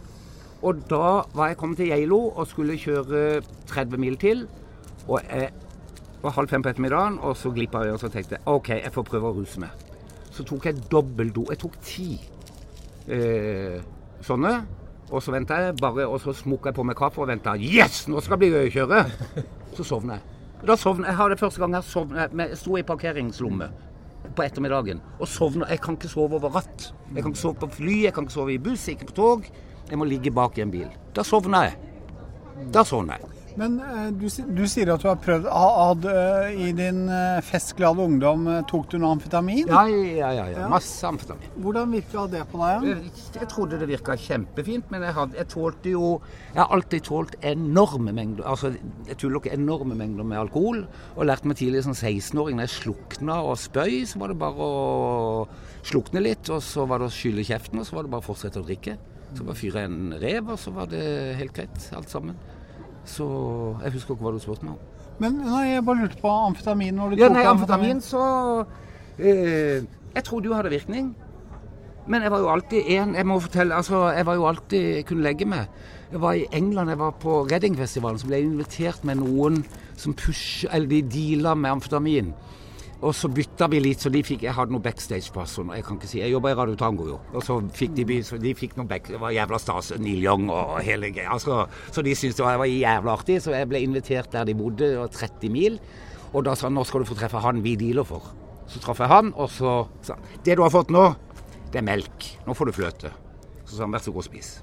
[0.61, 4.45] Og da var jeg kommet til Geilo og skulle kjøre 30 mil til.
[5.07, 5.49] Og jeg
[6.21, 8.93] var halv fem på ettermiddagen, og så glippa jeg, og så tenkte jeg OK, jeg
[8.93, 9.87] får prøve å ruse meg.
[10.31, 11.47] Så tok jeg dobbeltdo.
[11.49, 12.19] Jeg tok ti
[13.07, 13.81] eh,
[14.25, 14.53] sånne.
[15.11, 17.57] Og så venta jeg bare, og så smukka jeg på meg kaffe og venta.
[17.59, 19.01] Yes, nå skal det bli gøy å kjøre!
[19.75, 20.37] Så sovna jeg.
[20.67, 21.17] Da sovna jeg.
[21.17, 23.69] har det første gang jeg sovna Jeg sto i parkeringslomme
[24.35, 25.67] på ettermiddagen og sovna.
[25.71, 26.91] Jeg kan ikke sove over ratt.
[27.11, 29.51] Jeg kan ikke sove på fly, jeg kan ikke sove i buss, ikke på tog.
[29.89, 30.87] Jeg må ligge bak i en bil.
[31.15, 31.79] Da sovna jeg.
[32.71, 33.40] Da sovna jeg.
[33.59, 37.39] Men eh, du, du sier at du har prøvd ha- hadde, eh, I din eh,
[37.43, 39.67] festglade ungdom tok du noe amfetamin?
[39.67, 40.45] Ja, ja, ja.
[40.53, 40.67] ja.
[40.71, 41.49] Masse amfetamin.
[41.63, 42.85] Hvordan virka det på deg?
[42.91, 43.11] Jeg,
[43.41, 46.11] jeg trodde det virka kjempefint, men jeg, hadde, jeg tålte jo
[46.53, 48.71] Jeg har alltid tålt enorme mengder Altså,
[49.09, 50.85] jeg tuller ikke enorme mengder med alkohol.
[51.17, 54.71] Og lærte meg tidlig som 16-åring når jeg slukna og spøy, så var det bare
[54.71, 55.45] å
[55.87, 58.27] slukne litt, og så var det å skylle kjeften, og så var det bare å
[58.31, 58.95] fortsette å drikke.
[59.35, 61.01] Så bare fyre en rev, og så var det
[61.39, 62.35] helt greit, alt sammen.
[63.05, 63.25] Så
[63.83, 64.87] jeg husker ikke hva du spurte meg om.
[65.21, 66.95] Men nei, jeg bare lurte på amfetamin.
[66.97, 68.21] Når du Ja, nei, amfetamin så
[69.19, 69.83] eh,
[70.15, 71.11] Jeg trodde jo hadde virkning.
[72.07, 75.05] Men jeg var jo alltid en Jeg må fortelle, altså, jeg var jo alltid jeg
[75.05, 75.67] kunne legge meg.
[76.11, 79.61] Jeg var i England, jeg var på Readingfestivalen, så ble jeg invitert med noen
[79.95, 82.33] som push, eller de deala med amfetamin.
[83.01, 85.55] Og så bytta vi litt, så de fikk, jeg hadde noe backstage-pass.
[85.73, 87.15] Jeg kan ikke si, jeg jobba i Radio Tango, jo.
[87.33, 88.05] Og så fikk de,
[88.43, 89.89] de fikk noe back, det var jævla stas.
[89.97, 91.33] Neil Young og hele greia.
[91.41, 93.39] Så, så de syntes det var, jævla artig.
[93.41, 95.79] Så jeg ble invitert der de bodde, det var 30 mil.
[96.31, 98.29] Og da sa han nå skal du få treffe han vi dealer for.
[98.69, 101.07] Så traff jeg han, og så sa han det du har fått nå,
[101.73, 102.27] det er melk.
[102.45, 103.15] Nå får du fløte.
[103.65, 104.59] Så sa han vær så god, spis.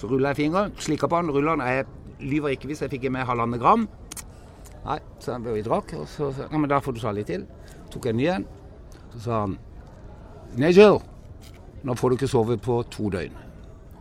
[0.00, 1.68] Så rulla jeg fingeren, slikka på han, rulla han.
[1.68, 3.84] Jeg lyver ikke hvis jeg fikk med halvannet gram.
[4.82, 7.28] Nei, så vi drakk, og så sa han ja, men da får du ta litt
[7.30, 7.44] til.
[7.92, 8.46] Tok en den igjen.
[9.12, 9.58] Så sa han
[10.56, 11.00] Nigel,
[11.84, 13.34] nå får du ikke sove på to døgn.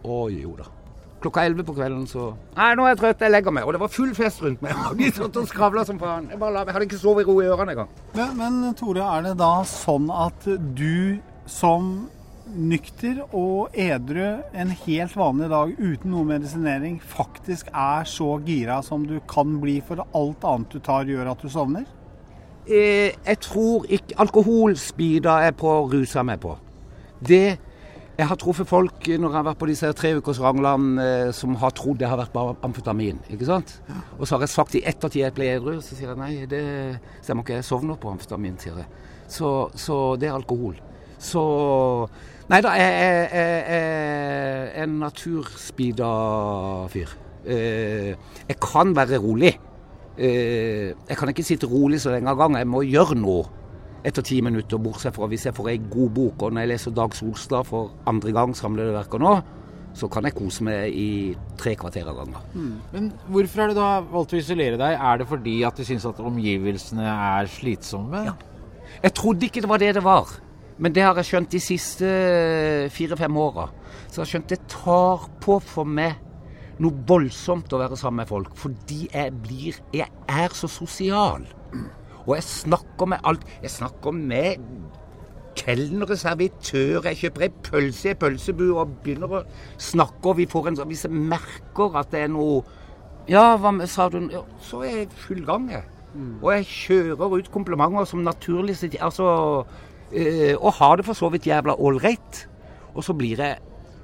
[0.04, 0.68] Å jo da.
[1.22, 3.68] Klokka elleve på kvelden så Nei, nå er jeg trøtt, jeg legger meg.
[3.68, 4.74] Og det var full fest rundt meg.
[5.00, 6.32] De satt og skravla som faen.
[6.32, 7.92] Jeg, bare la, jeg hadde ikke sovet i ro i ørene engang.
[8.18, 11.94] Men, men Tore, er det da sånn at du som
[12.52, 19.06] nykter og edru en helt vanlig dag uten noe medisinering faktisk er så gira som
[19.08, 21.86] du kan bli for alt annet du tar gjør at du sovner?
[22.68, 26.56] Eh, jeg tror ikke Alkoholspeeda er på og ruse meg på.
[27.28, 27.58] Det
[28.18, 31.56] Jeg har truffet folk eh, når jeg har vært på disse tre treukersranglene eh, som
[31.58, 33.18] har trodd det har vært bare amfetamin.
[33.32, 33.82] ikke sant?
[34.20, 37.00] Og så har jeg sagt i ettertid jeg ble edru, så sier jeg nei, det
[37.24, 37.56] stemmer ikke.
[37.62, 38.86] Jeg sovner på amfetamin, sier jeg.
[39.28, 40.76] Så, så det er alkohol.
[41.18, 42.08] Så
[42.52, 47.08] Nei da, jeg jeg- jeg- jeg er en naturspeeda fyr.
[47.46, 49.58] Jeg kan være rolig.
[50.18, 52.60] Eh, jeg kan ikke sitte rolig så lenge av gangen.
[52.62, 53.48] Jeg må gjøre noe
[54.06, 56.46] etter ti minutter, bortsett fra hvis jeg får ei god bok.
[56.46, 59.36] Og når jeg leser Dag Solstad for andre gang, samlede verker nå,
[59.94, 62.78] så kan jeg kose meg i tre kvarter av gangen.
[62.94, 64.96] Men hvorfor har du da valgt å isolere deg?
[64.96, 68.24] Er det fordi at du syns at omgivelsene er slitsomme?
[69.02, 70.32] Jeg trodde ikke det var det det var.
[70.82, 72.08] Men det har jeg skjønt de siste
[72.96, 73.68] fire-fem åra.
[74.08, 76.16] Så jeg har skjønt det tar på for meg
[76.82, 78.56] noe voldsomt å være sammen med folk.
[78.58, 81.46] Fordi jeg blir Jeg er så sosial.
[82.26, 83.46] Og jeg snakker med alt.
[83.62, 84.62] Jeg snakker med
[85.58, 87.12] kelnere, servitører.
[87.12, 89.42] Jeg kjøper ei pølse i pølsebu og begynner å
[89.78, 92.62] snakke, og vi får en sånn Hvis jeg merker at det er noe
[93.30, 95.84] Ja, hva sa du ja, Så er jeg full gang, jeg.
[96.42, 99.28] Og jeg kjører ut komplimenter som naturlig Altså
[100.12, 102.48] øh, Og har det for så vidt jævla ålreit.
[102.96, 103.60] Og så blir jeg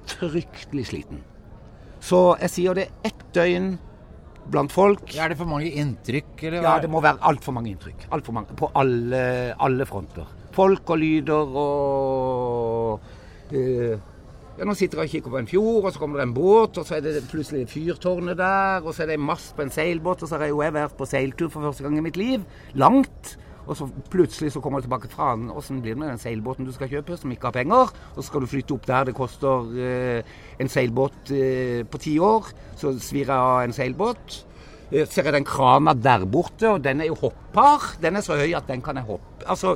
[0.08, 1.24] fryktelig sliten.
[2.08, 3.72] Så jeg sier det er ett døgn
[4.48, 5.10] blant folk.
[5.20, 8.08] Er det for mange inntrykk, eller Ja, det må være altfor mange inntrykk.
[8.16, 8.56] Alt for mange.
[8.56, 10.30] På alle, alle fronter.
[10.56, 13.10] Folk og lyder og
[13.52, 13.98] uh,
[14.58, 16.80] ja, Nå sitter jeg og kikker på en fjord, og så kommer det en båt,
[16.80, 19.74] og så er det plutselig fyrtårnet der, og så er det en mast på en
[19.74, 22.48] seilbåt, og så har jeg jo vært på seiltur for første gang i mitt liv.
[22.74, 23.36] Langt.
[23.68, 25.50] Og så plutselig så kommer du tilbake fra den.
[25.52, 27.92] Åssen blir det med den seilbåten du skal kjøpe, som ikke har penger?
[28.16, 32.18] Og så skal du flytte opp der det koster eh, en seilbåt eh, på ti
[32.24, 32.48] år.
[32.80, 34.38] Så svir jeg av en seilbåt.
[34.92, 37.94] Eh, Ser jeg den krana der borte, og den er jo hoppbar.
[38.02, 39.44] Den er så høy at den kan jeg hoppe.
[39.52, 39.76] Altså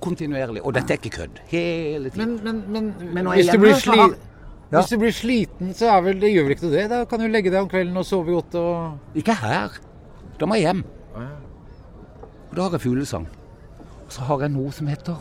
[0.00, 0.62] kontinuerlig.
[0.64, 1.40] Og dette er ikke kødd.
[1.52, 2.38] Hele tiden.
[2.44, 4.26] Men, men, men, Men hvis, du blir hjemme, så har- sli...
[4.70, 4.78] Ja.
[4.80, 6.84] hvis du blir sliten, så er vel det gjør vel ikke det?
[6.92, 9.74] Da kan du legge deg om kvelden og sove godt og Ikke her.
[10.38, 10.84] Da må jeg hjem.
[12.50, 13.28] Og da har jeg fuglesang.
[14.06, 15.16] Og så har jeg noe som heter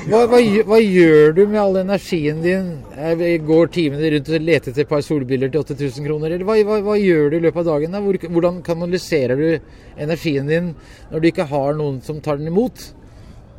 [0.09, 2.69] Hva, hva, hva gjør du med all energien din?
[2.97, 6.33] Eh, Går timene rundt og leter etter et par solbriller til 8000 kroner?
[6.33, 7.93] Eller hva, hva, gjør du i løpet av dagen?
[7.93, 8.01] da?
[8.05, 10.73] Hvor, hvordan kanaliserer du energien din
[11.11, 12.87] når du ikke har noen som tar den imot?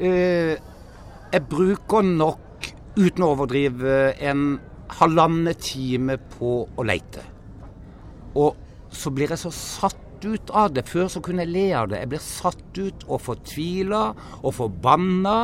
[0.02, 0.56] Eh,
[1.30, 4.58] jeg bruker nok, uten å overdrive, en
[4.98, 7.22] halvannen time på å leite.
[8.34, 8.58] Og
[8.90, 10.88] så blir jeg så satt ut av det.
[10.90, 12.02] Før så kunne jeg le av det.
[12.02, 14.02] Jeg blir satt ut og fortvila
[14.42, 15.38] og forbanna.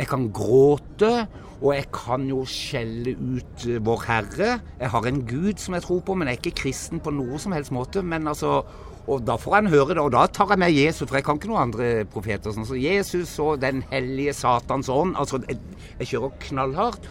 [0.00, 1.26] Jeg kan gråte,
[1.60, 4.52] og jeg kan jo skjelle ut eh, Vår Herre.
[4.80, 7.40] Jeg har en gud som jeg tror på, men jeg er ikke kristen på noe
[7.42, 8.00] som helst måte.
[8.00, 8.62] Men altså,
[9.04, 11.36] og da får han høre det, og da tar jeg med Jesus, for jeg kan
[11.36, 12.54] ikke noen andre profeter.
[12.56, 12.68] Sånn.
[12.68, 15.60] Så Jesus og den hellige Satans ånd Altså, jeg,
[16.00, 17.10] jeg kjører knallhardt.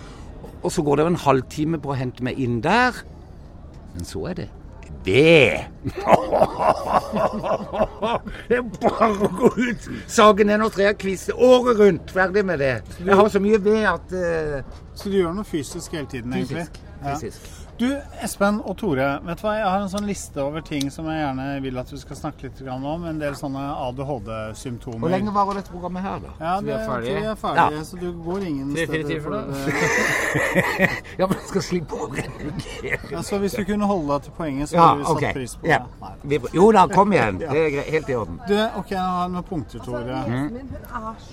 [0.64, 3.04] Og så går det en halvtime på å hente meg inn der.
[3.94, 4.50] Men så er det
[5.06, 5.66] ved.
[8.50, 12.12] det er bare å gå ut, Sagen er nå tre kviste året rundt.
[12.16, 12.76] Ferdig med det.
[13.00, 14.60] Jeg har så mye ved at uh...
[15.00, 16.68] Så du gjør noe fysisk hele tiden, egentlig?
[16.68, 16.84] Fysisk.
[17.00, 17.16] Ja.
[17.16, 17.59] fysisk.
[17.80, 17.86] Du,
[18.20, 19.54] Espen og Tore, vet du hva?
[19.56, 22.50] jeg har en sånn liste over ting som jeg gjerne vil at du skal snakke
[22.50, 23.06] litt om.
[23.08, 25.00] En del sånne ADHD-symptomer.
[25.06, 26.34] Hvor lenge varer dette programmet her, da?
[26.44, 27.80] Ja, Så vi det, er ferdige?
[27.80, 29.40] er så du går ingen Tre-fire steder timer, for da.
[29.48, 30.90] det.
[31.20, 33.00] Ja, men jeg skal slippe å redigere.
[33.16, 35.56] Ja, så hvis du kunne holde deg til poenget, så Ja, hadde vi satt pris
[35.56, 35.72] på det.
[35.72, 35.80] Ja.
[36.36, 37.40] Vi- Jo da, kom igjen.
[37.40, 38.42] Det er helt i orden.
[38.48, 40.24] Du, ok, jeg har noen punkter, Tore.
[40.28, 40.76] Mm.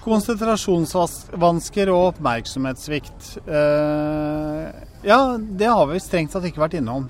[0.06, 3.32] Konsentrasjonsvansker og oppmerksomhetssvikt.
[3.46, 4.70] Eh,
[5.04, 7.08] ja, det har vi strengt tatt ikke vært innom.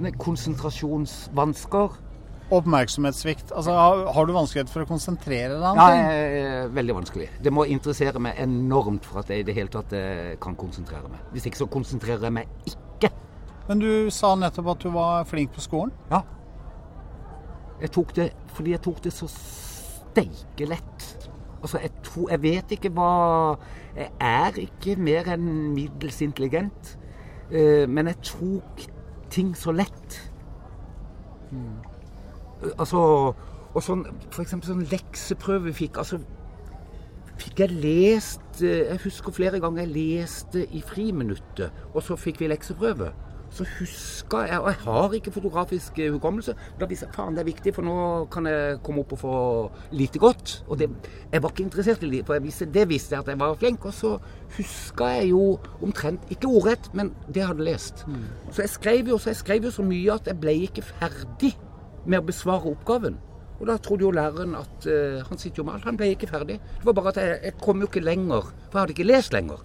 [0.00, 2.02] Men Konsentrasjonsvansker
[2.46, 3.50] Oppmerksomhetssvikt.
[3.50, 7.26] Altså, har, du vanskelighet for å konsentrere deg Ja, veldig vanskelig.
[7.42, 11.10] Det må interessere meg enormt for at jeg i det hele tatt eh, kan konsentrere
[11.10, 11.24] meg.
[11.34, 13.10] Hvis ikke så konsentrerer jeg meg ikke.
[13.66, 15.90] Men du sa nettopp at du var flink på skolen.
[16.12, 16.22] Ja.
[17.82, 21.08] Jeg tok det fordi jeg tok det så steike lett.
[21.62, 23.10] Altså, jeg, tror, jeg vet ikke hva
[23.96, 26.96] Jeg er ikke mer enn middels intelligent.
[27.50, 28.86] Eh, men jeg tok
[29.32, 30.18] ting så lett.
[31.50, 31.78] Mm.
[32.78, 33.00] Altså
[33.76, 36.00] Og sånn for eksempel sånn lekseprøve vi fikk.
[36.02, 36.20] Altså
[37.36, 42.40] fikk jeg lest eh, Jeg husker flere ganger jeg leste i friminuttet, og så fikk
[42.42, 43.12] vi lekseprøve.
[43.56, 46.54] Så huska jeg Og jeg har ikke fotografisk hukommelse.
[46.54, 49.18] men Da visste jeg faen det er viktig, for nå kan jeg komme opp og
[49.18, 49.36] få
[49.96, 50.64] lite godt.
[50.68, 50.90] Og det,
[51.32, 53.84] jeg var ikke interessert i det, for visste, det visste jeg at jeg var flink.
[53.84, 54.18] Og så
[54.56, 58.04] huska jeg jo omtrent, ikke ordrett, men det jeg hadde lest.
[58.50, 61.56] Så jeg skrev jo så jeg skrev jo så mye at jeg ble ikke ferdig
[62.04, 63.16] med å besvare oppgaven.
[63.56, 65.88] Og da trodde jo læreren at uh, han sitter jo med alt.
[65.88, 66.60] Han ble ikke ferdig.
[66.60, 69.32] Det var bare at jeg, jeg kom jo ikke lenger, for jeg hadde ikke lest
[69.32, 69.62] lenger.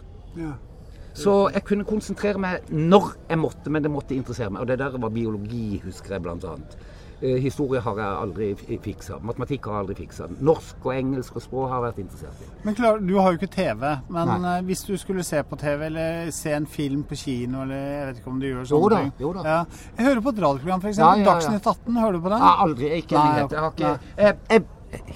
[1.14, 4.64] Så jeg kunne konsentrere meg når jeg måtte, men det måtte interessere meg.
[4.64, 6.78] Og det der var biologi, husker jeg blant annet.
[7.22, 9.20] Eh, historie har jeg aldri fiksa.
[9.22, 10.26] Matematikk har jeg aldri fiksa.
[10.42, 12.48] Norsk og engelsk og språk har jeg vært interessert i.
[12.66, 14.56] Men klar, Du har jo ikke TV, men Nei.
[14.58, 18.08] eh, hvis du skulle se på TV eller se en film på kino, eller jeg
[18.08, 19.44] vet ikke om du gjør Jo da, ting jo da.
[19.46, 19.66] Ja.
[20.00, 20.98] Jeg hører på et radioprogram, f.eks.
[20.98, 21.26] Ja, ja, ja.
[21.30, 21.96] Dagsnytt 18.
[22.02, 22.40] Hører du på det?
[22.42, 23.52] Ja, aldri ikke Nei, nyhet.
[23.52, 24.66] Jeg har ikke jeg, jeg,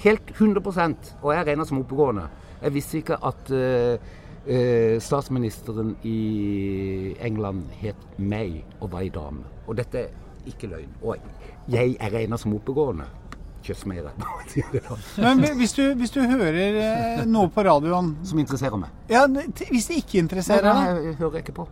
[0.06, 2.28] Helt 100% og jeg regner som oppegående.
[2.62, 3.98] Jeg visste ikke at eh,
[4.46, 9.44] eh, statsministeren i England het May og var ei dame.
[9.66, 10.92] Og dette er ikke løgn.
[11.02, 11.16] Og
[11.72, 13.06] jeg er regna som oppegående.
[13.66, 14.82] Kjøss meg i det.
[15.18, 18.92] Men hvis du, hvis du hører eh, noe på radioen Som interesserer meg.
[19.10, 21.66] ja, Hvis det ikke interesserer Nei, deg jeg hører ikke på.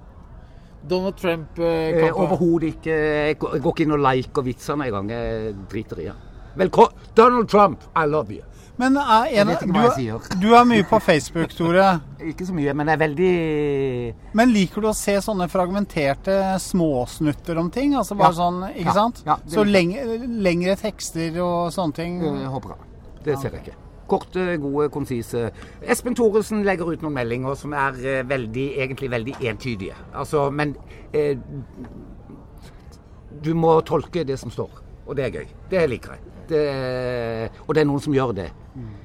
[0.84, 2.90] Donald Trump eh, Eh, Overhodet ikke.
[3.30, 5.12] Jeg går jeg går ikke inn og liker vitsene engang.
[5.14, 6.16] Jeg driter i det.
[6.56, 8.42] Velkommen Donald Trump, I love you.
[8.76, 12.00] Men er en, du, du er mye på Facebook, Tore.
[12.30, 17.60] Ikke så mye, men jeg er veldig Men liker du å se sånne fragmenterte småsnutter
[17.60, 17.94] om ting?
[17.94, 18.38] Altså bare Ja.
[18.40, 18.96] sånn, ikke Ja.
[18.96, 19.22] sant?
[19.26, 22.18] Ja, Så lengre, lengre tekster og sånne ting?
[22.24, 22.78] Jeg håper jeg.
[23.24, 23.76] Det ser jeg ikke.
[24.10, 25.50] Korte, gode, konsise.
[25.80, 29.94] Espen Thoresen legger ut noen meldinger som er eh, veldig, egentlig veldig entydige.
[30.14, 30.74] Altså, men
[31.14, 31.36] eh,
[33.40, 34.82] du må tolke det som står.
[35.06, 35.46] Og det er gøy.
[35.70, 36.20] Det liker jeg.
[36.48, 38.50] Det, og det er noen som gjør det.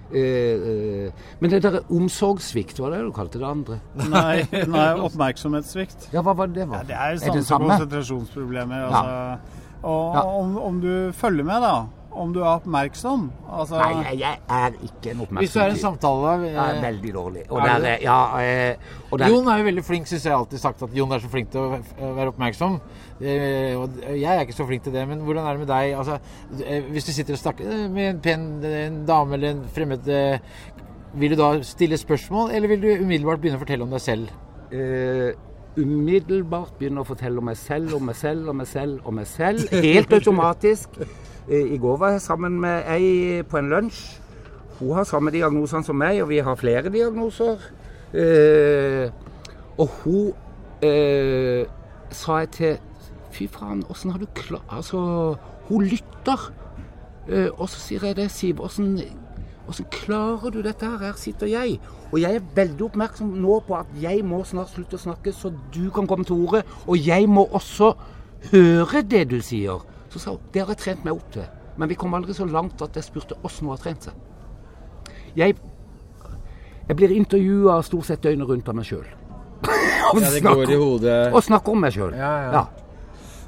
[0.09, 3.79] Eh, eh, men det der omsorgssvikt, var det du kalte det andre?
[4.09, 6.09] Nei, nei oppmerksomhetssvikt.
[6.13, 6.65] Ja, hva var det?
[6.65, 8.89] Ja, det er jo konsentrasjonsproblemer.
[8.89, 9.55] Altså.
[9.83, 10.23] Og Ja.
[10.25, 11.85] om, om du følger med, da.
[12.11, 13.27] Om du er oppmerksom.
[13.53, 16.79] Altså, Nei, jeg, er ikke en oppmerksom Hvis du er i en samtale Jeg er
[16.79, 17.43] eh, veldig dårlig.
[17.49, 18.75] Og Er der, er- ja, eh,
[19.11, 21.29] og der, Jon er jo veldig flink, syns jeg alltid sagt at Jon er så
[21.29, 21.69] flink til å
[22.17, 22.79] være oppmerksom.
[23.19, 25.95] Eh, og jeg er ikke så flink til det, men hvordan er det med deg?
[25.99, 26.19] Altså,
[26.65, 30.39] eh, hvis du sitter og snakker med en pen en dame eller en fremmed eh,
[31.19, 34.29] Vil du da stille spørsmål, eller vil du umiddelbart begynne å fortelle om deg selv?
[34.69, 35.31] Uh,
[35.73, 39.27] umiddelbart begynne å fortelle om meg selv og meg selv og meg selv og meg
[39.27, 39.73] selv.
[39.73, 40.99] Helt automatisk.
[41.49, 44.19] Eh, I går var jeg sammen med ei på en lunsj.
[44.77, 47.63] Hun har samme diagnosene som meg, og vi har flere diagnoser.
[48.13, 49.09] Eh,
[49.81, 50.27] og hun
[50.85, 51.65] eh,
[52.11, 52.77] sa jeg til
[53.35, 55.37] Fy faen, åssen har du klart Altså,
[55.69, 56.49] hun lytter.
[57.29, 58.97] Eh, og så sier jeg det, Siv, åssen
[59.93, 60.97] klarer du dette her?
[60.97, 61.77] Her sitter jeg.
[62.09, 65.51] Og jeg er veldig oppmerksom nå på at jeg må snart slutte å snakke, så
[65.73, 66.63] du kan komme til ordet.
[66.87, 67.93] Og jeg må også
[68.49, 69.83] høre det du sier.
[70.09, 71.45] Så sa hun det har jeg trent meg opp til.
[71.77, 74.25] Men vi kom aldri så langt at jeg spurte åssen hun har trent seg.
[75.37, 75.55] Jeg,
[76.89, 79.05] jeg blir intervjua stort sett døgnet rundt av meg sjøl.
[80.09, 81.17] Ja, i hodet.
[81.35, 82.15] Og snakker om meg sjøl.
[82.17, 82.61] Ja, ja.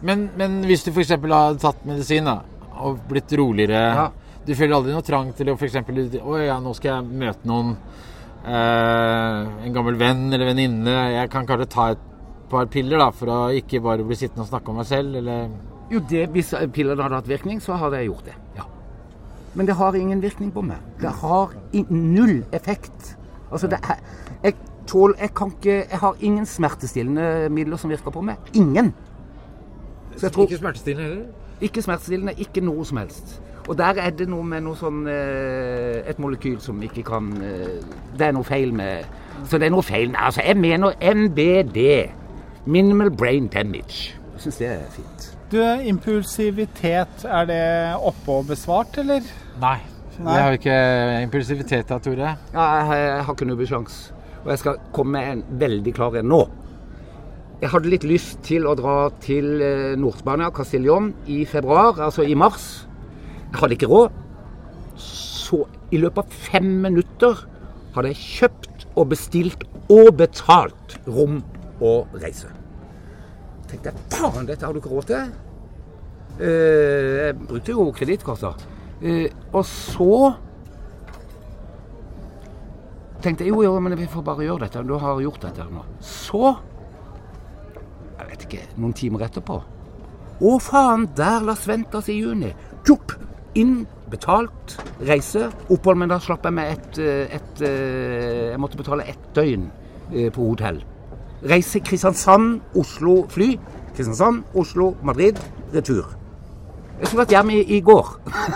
[0.08, 1.14] Men, men hvis du f.eks.
[1.14, 2.40] har tatt medisin da,
[2.82, 4.10] og blitt roligere Ja.
[4.42, 5.76] Du føler aldri noe trang til å f.eks.
[5.78, 7.76] Ja, nå skal jeg møte noen.
[8.42, 10.96] Eh, en gammel venn eller venninne.
[11.14, 12.02] Jeg kan kanskje ta et
[12.50, 15.52] par piller da, for å ikke bare bli sittende og snakke om meg selv, eller
[15.92, 18.36] Jo, det, Hvis pillene hadde hatt virkning, så hadde jeg gjort det.
[18.58, 18.66] Ja.
[19.54, 20.82] Men det har ingen virkning på meg.
[21.02, 21.54] Det har
[21.92, 23.14] null effekt.
[23.52, 24.02] Altså, det er,
[24.42, 24.56] jeg
[24.88, 28.40] tål, jeg kan ikke Jeg har ingen smertestillende midler som virker på meg.
[28.58, 28.94] Ingen.
[30.22, 31.26] Så jeg tror Ikke smertestillende heller?
[31.62, 33.42] Ikke smertestillende, ikke noe som helst.
[33.68, 37.80] Og der er det noe med noe sånn eh, Et molekyl som ikke kan eh,
[38.18, 39.06] Det er noe feil med
[39.50, 41.80] Så det er noe feil med Altså, jeg mener MBD.
[42.66, 44.14] Minimal brain damage.
[44.36, 45.28] Jeg syns det er fint.
[45.52, 45.58] Du,
[45.90, 47.64] impulsivitet, er det
[47.98, 49.26] oppe og besvart, eller?
[49.62, 49.80] Nei.
[50.22, 50.36] Nei.
[50.36, 50.78] Jeg har ikke
[51.26, 52.36] impulsivitet da, Tore.
[52.54, 53.98] Ja, jeg, jeg har ikke nubbesjans.
[54.44, 56.44] Og jeg skal komme med en veldig klar en nå.
[57.62, 62.34] Jeg hadde litt lyst til å dra til eh, Nord-Spania, Castillon, i februar, altså i
[62.34, 62.88] mars.
[63.52, 64.16] Jeg hadde ikke råd.
[64.98, 65.60] Så
[65.94, 67.44] i løpet av fem minutter
[67.94, 71.44] hadde jeg kjøpt og bestilt og betalt rom
[71.84, 72.50] og reise.
[73.70, 75.30] tenkte jeg faen, dette har du ikke råd til.
[76.42, 78.56] Eh, jeg brukte jo kredittkassa.
[79.06, 80.34] Eh, og så
[83.22, 84.82] tenkte jeg jo, jo, men vi får bare gjøre dette.
[84.82, 85.86] Du har gjort dette nå.
[86.02, 86.71] Så Jeg
[88.42, 89.60] vet ikke, noen timer etterpå.
[90.42, 92.52] Å faen, der la Ventas i juni.
[92.88, 93.14] Tjopp!
[93.60, 95.50] Inn, betalt, reise.
[95.70, 99.68] Opphold, men da slapp jeg med et, eh, et eh, Jeg måtte betale ett døgn
[100.14, 100.82] eh, på hotell.
[101.44, 103.58] Reise Kristiansand, Oslo fly.
[103.96, 105.40] Kristiansand, Oslo, Madrid,
[105.74, 106.16] retur.
[107.00, 108.14] Jeg skulle vært hjemme i, i går.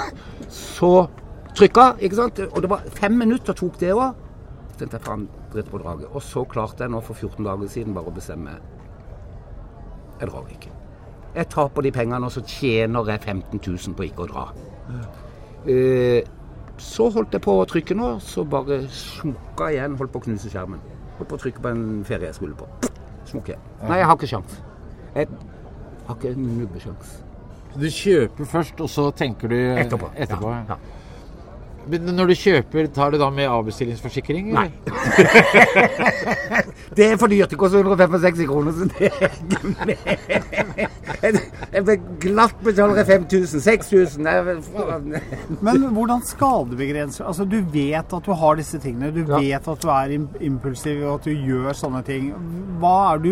[0.49, 1.07] Så
[1.57, 2.39] trykka, ikke sant.
[2.51, 4.21] Og det var fem minutter tok det òg.
[4.75, 8.57] Og så klarte jeg nå for 14 dager siden bare å bestemme
[10.19, 10.71] Jeg drar ikke.
[11.35, 14.45] Jeg taper de pengene, og så tjener jeg 15 000 på ikke å dra.
[15.67, 16.21] Eh,
[16.77, 19.97] så holdt jeg på å trykke nå, så bare smukka igjen.
[19.99, 20.79] Holdt på å knuse skjermen.
[21.17, 22.67] Holdt på å trykke på en ferie jeg skulle på.
[23.27, 23.63] Smukk igjen.
[23.83, 24.57] Nei, jeg har ikke sjans.
[25.15, 25.29] Jeg
[26.07, 27.15] har ikke nubbesjans.
[27.75, 30.11] Du kjøper først, og så tenker du Etterpå.
[30.15, 30.51] etterpå.
[30.53, 30.77] Ja, ja.
[31.91, 34.47] Men når du kjøper, tar du da med avbestillingsforsikring?
[34.55, 34.69] Nei.
[34.87, 36.71] eller?
[36.95, 37.49] Det er for dyrt.
[37.51, 39.95] Det koster 165 kroner, så det er ikke med.
[41.75, 45.15] Jeg glatt betaler jeg 5000, 6000 Nei, vel, faen.
[45.65, 49.11] Men hvordan skadebegrenser Altså, du vet at du har disse tingene.
[49.15, 49.39] Du Ja.
[49.41, 50.13] vet at du er
[50.45, 52.31] impulsiv og at du gjør sånne ting.
[52.81, 53.31] Hva er du,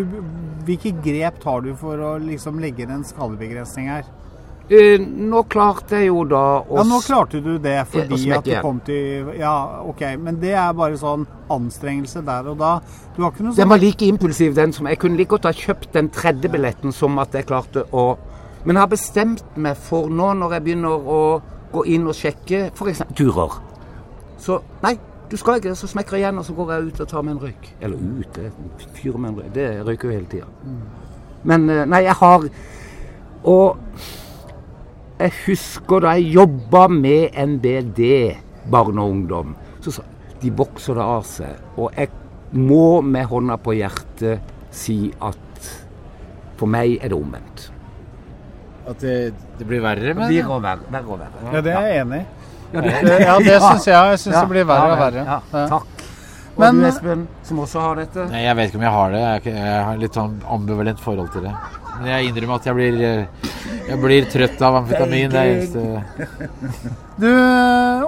[0.66, 4.04] hvilke grep tar du for å liksom legge inn en skadebegrensning her?
[4.70, 8.46] Eh, Nå klarte jeg jo da å Ja, nå klarte du det fordi smekke at
[8.48, 10.00] du kom til Ja, OK.
[10.16, 12.78] Men det er bare sånn anstrengelse der og da.
[13.12, 15.50] Du har ikke noe Den sånn var like impulsiv, den som Jeg kunne like godt
[15.50, 18.06] ha kjøpt den tredje billetten som at jeg klarte å
[18.64, 21.20] Men jeg har bestemt meg for nå, når jeg begynner å
[21.74, 23.04] gå inn og sjekke f.eks.
[23.18, 23.60] turer
[24.40, 24.96] Så nei,
[25.28, 25.74] du skal ikke.
[25.76, 27.70] Så smekker jeg igjen, og så går jeg ut og tar meg en røyk.
[27.82, 29.54] Eller ut, det fyrer med en røyk.
[29.54, 30.46] Det røyker jo hele tida.
[31.44, 32.46] Men eh, nei, jeg har
[33.44, 33.76] Og
[35.18, 38.00] jeg husker da jeg jobba med NBD,
[38.70, 39.54] barn og ungdom.
[39.84, 40.02] Så sa
[40.42, 41.60] de vokser det av seg.
[41.80, 42.10] Og jeg
[42.52, 44.40] må med hånda på hjertet
[44.74, 45.70] si at
[46.58, 47.70] for meg er det omvendt.
[48.86, 51.44] At det, det blir verre det Blir og verre, verre og verre.
[51.54, 52.26] Ja, det er jeg enig i.
[52.74, 53.94] Ja, det, Det- Ja, det syns jeg.
[54.10, 55.24] Jeg syns Ja, det blir verre og verre.
[55.24, 55.66] Ja, Ja.
[55.68, 55.86] takk.
[56.54, 58.26] Og Men- du Espen, som også har dette.
[58.30, 59.44] Nei, Jeg vet ikke om jeg har det.
[59.44, 61.54] Jeg har litt sånn ambivalent forhold til det.
[61.98, 63.50] Men jeg innrømmer at jeg blir, eh,
[63.88, 65.30] jeg blir trøtt av amfetamin.
[65.30, 65.82] Det er eneste
[67.22, 67.30] Du,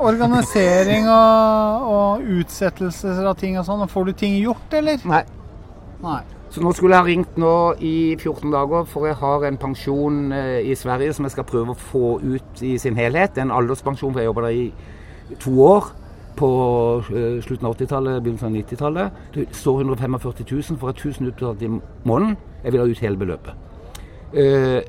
[0.03, 4.99] organisering og, og utsettelser av ting og sånn, får du ting gjort, eller?
[5.07, 5.23] Nei.
[6.03, 6.23] Nei.
[6.51, 10.33] Så nå skulle jeg ha ringt nå i 14 dager, for jeg har en pensjon
[10.33, 13.39] eh, i Sverige som jeg skal prøve å få ut i sin helhet.
[13.39, 15.91] En alderspensjon, for jeg jobber der i to år.
[16.37, 16.49] På
[17.13, 19.23] eh, slutten av 80-tallet, begynnelsen av 90-tallet.
[19.35, 21.71] Det står 145 000 for 1000 utbetalt i
[22.09, 22.37] måneden.
[22.65, 23.66] Jeg vil ha ut hele beløpet.
[24.37, 24.83] Eh,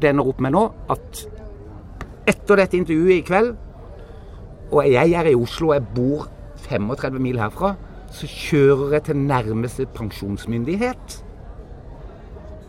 [0.00, 0.62] det ender opp med nå
[0.92, 1.22] at
[2.28, 3.54] etter dette intervjuet i kveld,
[4.68, 6.26] og jeg er i Oslo, jeg bor
[6.66, 7.76] 35 mil herfra,
[8.12, 11.20] så kjører jeg til nærmeste pensjonsmyndighet,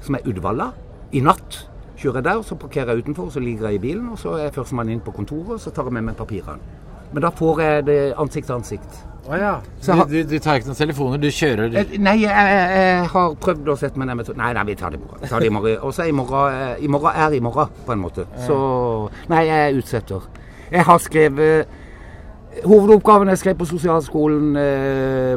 [0.06, 0.72] som er Uddevalla,
[1.12, 1.64] i natt.
[1.98, 4.48] Kjører jeg der, så parkerer jeg utenfor, så ligger jeg i bilen, og så er
[4.48, 6.87] jeg førstemann inn på kontoret, så tar jeg med meg papirene.
[7.14, 9.04] Men da får jeg det ansikt til ansikt.
[9.28, 9.54] Å ja.
[9.84, 11.98] Så Du, du, du tar ikke noen telefoner, du kjører du.
[12.00, 14.94] Nei, jeg, jeg, har prøvd å sette meg ned med to- Nei, nei, vi tar
[14.94, 15.28] det i morgen.
[15.28, 15.78] Tar det i morgen.
[15.84, 18.24] Og så er i morgen eh, I morgen er i morgen, på en måte.
[18.46, 18.58] Så
[19.32, 20.30] Nei, jeg utsetter.
[20.72, 21.68] Jeg har skrevet
[22.66, 25.36] Hovedoppgaven jeg skrev på sosialskolen, eh,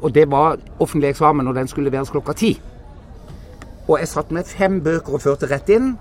[0.00, 2.52] og det var offentlig eksamen, og den skulle leveres klokka ti.
[3.88, 5.94] Og jeg satt med fem bøker og førte rett inn.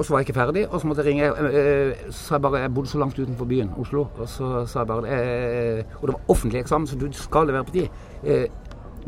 [0.00, 1.26] Og så var jeg ikke ferdig, og så måtte jeg ringe.
[1.52, 4.06] eh, Så sa jeg bare Jeg bodde så langt utenfor byen, Oslo.
[4.16, 7.64] Og så sa jeg bare eh, Og det var offentlig eksamen, så du skal levere
[7.68, 7.88] på tid.
[8.24, 8.46] Eh,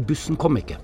[0.09, 0.77] bussen kom ikke.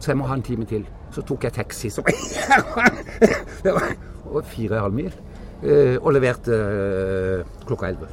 [0.00, 0.82] Så jeg må ha en time til.
[1.14, 2.04] Så tok jeg taxi som
[3.64, 5.14] Det var fire og en halv mil.
[5.62, 8.08] eh, Og leverte eh, klokka elleve.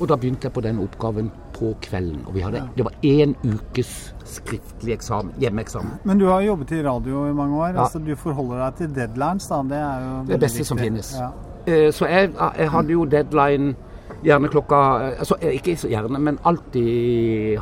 [0.00, 2.20] Og da begynte jeg på den oppgaven på kvelden.
[2.26, 5.96] Og vi hadde, det var én ukes skriftlig eksamen, hjemmeeksamen.
[6.06, 7.72] Men du har jobbet i radio i mange år.
[7.74, 7.80] Ja.
[7.82, 9.62] altså Du forholder deg til deadlines, da.
[9.62, 11.14] Det er jo Det beste beste som finnes.
[11.18, 11.30] Ja.
[11.66, 13.74] Eh, Så jeg, jeg hadde jo deadline
[14.22, 14.76] gjerne klokka
[15.08, 17.58] eh, altså eh, Ikke gjerne, men alltid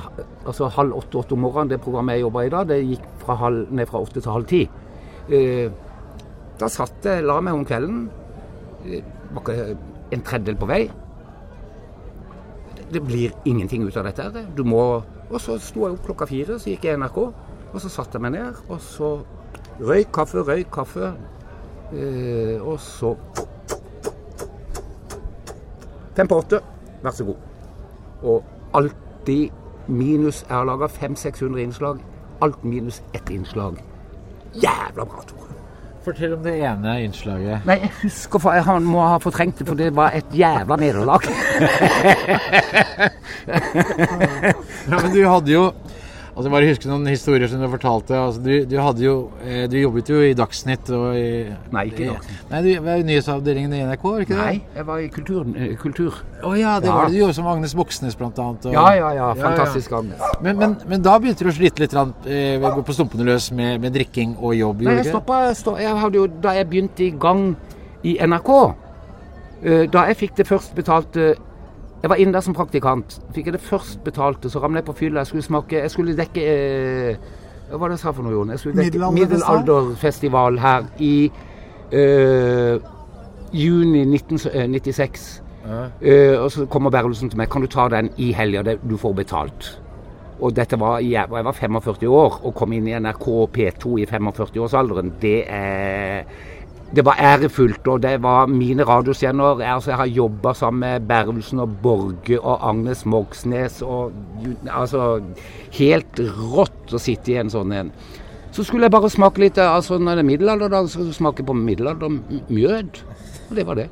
[0.47, 1.71] altså halv åtte-åtte om morgenen.
[1.71, 4.45] Det programmet jeg jobber i da, det gikk fra halv, ned fra åtte til halv
[4.47, 4.63] ti.
[6.61, 8.07] Da satt jeg, la meg om kvelden.
[8.87, 9.77] Var ikke
[10.13, 10.85] en tredjedel på vei.
[12.93, 14.47] Det blir ingenting ut av dette.
[14.57, 17.17] Du må Og så sto jeg opp klokka fire, så gikk jeg i NRK.
[17.73, 19.09] Og så satte jeg meg ned, og så
[19.83, 21.11] røyk kaffe, røyk kaffe.
[21.93, 23.17] Eh, og så
[26.17, 26.63] Fem på åtte,
[27.03, 27.37] vær så god.
[28.23, 29.51] Og alltid
[29.89, 31.99] minus Jeg har laga 500-600 innslag.
[32.41, 33.83] Alt minus ett innslag.
[34.55, 35.46] Jævla bra, Tore.
[36.07, 37.65] Fortell om det ene innslaget.
[37.67, 41.27] Nei, jeg husker for Jeg må ha fortrengt det, for det var et jævla nederlag.
[44.87, 45.63] Ja, men du hadde jo
[46.37, 48.13] Altså Bare huske noen historier som du fortalte.
[48.13, 52.09] Altså, du, du, jo, eh, du jobbet jo i Dagsnytt og i Nei, ikke i
[52.11, 52.43] Dagsnytt.
[52.51, 54.41] Nei, du var i nyhetsavdelingen i NRK, ikke det?
[54.43, 55.47] Nei, jeg var i kultur.
[55.57, 56.19] eh, kultur.
[56.45, 56.99] Å ja, det Ja.
[56.99, 58.67] var det du gjorde som Agnes Moxnes, blant annet.
[58.67, 59.31] og- Ja, ja, ja.
[59.33, 60.21] Fantastisk, Agnes.
[60.43, 63.95] Men, men, men da begynte du å slite litt eh, på stumpene løs med, med
[63.95, 64.83] drikking og jobb?
[64.83, 67.57] Nei, jeg stoppa jeg jo, Da jeg begynte i gang
[68.05, 68.75] i NRK,
[69.65, 71.35] eh, da jeg fikk det først betalte
[72.03, 73.21] Jeg var inne der som praktikant.
[73.35, 75.21] Fikk jeg det først betalte, så ramlet jeg på fylla.
[75.25, 77.17] Jeg skulle smake Jeg skulle dekke eh,
[77.71, 78.51] Hva var det jeg sa for noe, Jon?
[78.53, 80.59] Jeg skulle dekke Middelalderfestival?
[80.63, 81.31] her i
[81.93, 82.77] eh,
[83.57, 85.43] juni 1996.
[86.01, 87.49] Eh, og så kommer Berlesen til meg.
[87.51, 88.77] Kan du ta den i helga?
[88.89, 89.73] Du får betalt.
[90.41, 93.27] Og dette var, i- jeg var 45 år, og kom inn i NRK
[93.57, 96.25] P2 i 45-årsalderen, det er
[96.95, 99.63] det var ærefullt, og det var mine radiostjerner.
[99.65, 104.13] Altså, jeg har jobba sammen med Bervelsen og Borge og Agnes Moxnes og
[104.71, 105.21] Altså
[105.75, 107.93] Helt rått å sitte i en sånn en.
[108.55, 111.57] Så skulle jeg bare smake litt altså Når det er middelalder, da så smake på
[111.59, 113.03] middelaldermjød.
[113.51, 113.91] Og det var det.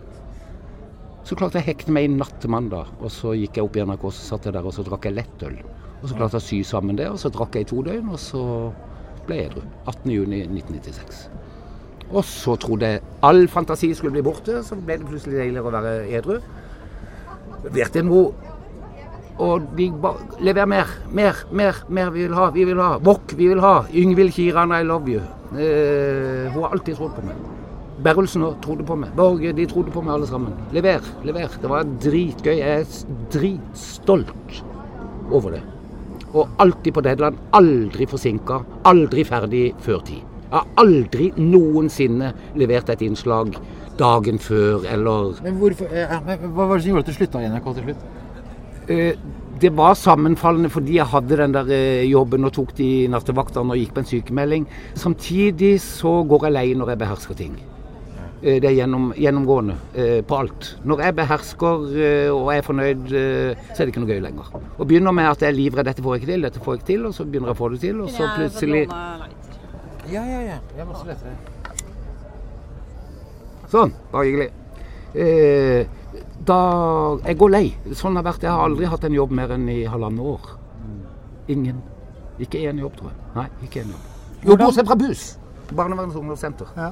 [1.24, 3.78] Så klarte jeg å hekte meg i natt til mandag, og så gikk jeg opp
[3.78, 5.54] i NRK, så satt jeg der og så drakk jeg lettøl.
[6.02, 8.12] Og så klarte jeg å sy sammen det, og så drakk jeg i to døgn,
[8.12, 8.44] og så
[9.24, 9.64] ble jeg edru.
[9.88, 11.43] 18.6.1996.
[12.14, 15.74] Og så trodde jeg all fantasi skulle bli borte, så ble det plutselig deiligere å
[15.74, 16.36] være edru.
[17.64, 18.52] Leverte noe
[19.42, 22.98] og de bare Lever mer, mer, mer, mer vi vil ha, vi vil ha.
[23.02, 23.74] Wok, vi vil ha.
[23.90, 25.22] Yngvild Kiran, I love you.
[25.54, 27.38] Eh, hun har alltid trodd på meg.
[28.04, 29.14] Berrelsen også trodde på meg.
[29.16, 30.54] Borge, de trodde på meg alle sammen.
[30.74, 31.56] Lever, lever.
[31.62, 32.52] Det var dritgøy.
[32.58, 34.62] Jeg er dritstolt
[35.30, 35.64] over det.
[36.34, 37.50] Og alltid på deadline.
[37.58, 38.60] Aldri forsinka.
[38.90, 40.33] Aldri ferdig før tid.
[40.50, 43.56] Jeg har aldri noensinne levert et innslag
[43.98, 47.42] dagen før eller Men hvorfor, eh, men hva var det som gjorde at du slutta
[47.42, 48.04] i NRK til slutt?
[48.88, 49.14] Eh,
[49.60, 53.78] det var sammenfallende fordi jeg hadde den der eh, jobben og tok de nattevaktene og
[53.78, 54.66] gikk på en sykemelding.
[54.94, 57.54] Samtidig så går jeg lei når jeg behersker ting.
[58.42, 60.74] Eh, Det er gjennom, gjennomgående eh, på alt.
[60.84, 64.50] Når jeg behersker eh, og er fornøyd, eh, så er det ikke noe gøy lenger.
[64.76, 66.82] Og begynner med at jeg er livredd, dette får jeg ikke til, dette får jeg
[66.82, 68.84] ikke til, og så begynner jeg å få det til, og så plutselig
[70.12, 70.58] Ja, ja, ja.
[70.76, 71.36] Jeg masse lettere.
[73.72, 74.50] Sånn, bare hyggelig.
[75.14, 75.86] Eh,
[76.44, 76.58] da
[77.24, 77.64] Jeg går lei.
[77.92, 78.44] Sånn har det vært.
[78.44, 80.52] Jeg har aldri hatt en jobb mer enn i halvannet år.
[81.48, 81.80] Ingen.
[82.40, 83.18] Ikke én jobb, tror jeg.
[83.34, 84.12] Nei, ikke én jobb.
[84.44, 85.24] Jo, bortsett fra buss.
[85.72, 86.70] Barnevernets ungdomssenter.
[86.76, 86.90] Ja.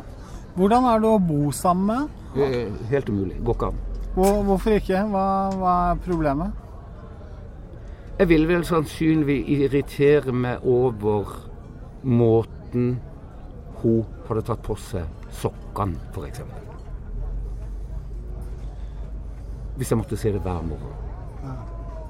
[0.56, 2.42] Hvordan er det å bo sammen med?
[2.42, 3.38] Eh, helt umulig.
[3.44, 3.80] Går ikke an.
[4.14, 5.04] Hvor, hvorfor ikke?
[5.12, 6.58] Hva, hva er problemet?
[8.18, 11.32] Jeg vil vel sannsynligvis irritere meg over
[12.02, 16.42] måten hun hadde tatt på seg sokkene, f.eks.
[19.76, 21.58] Hvis jeg måtte se det hver morgen.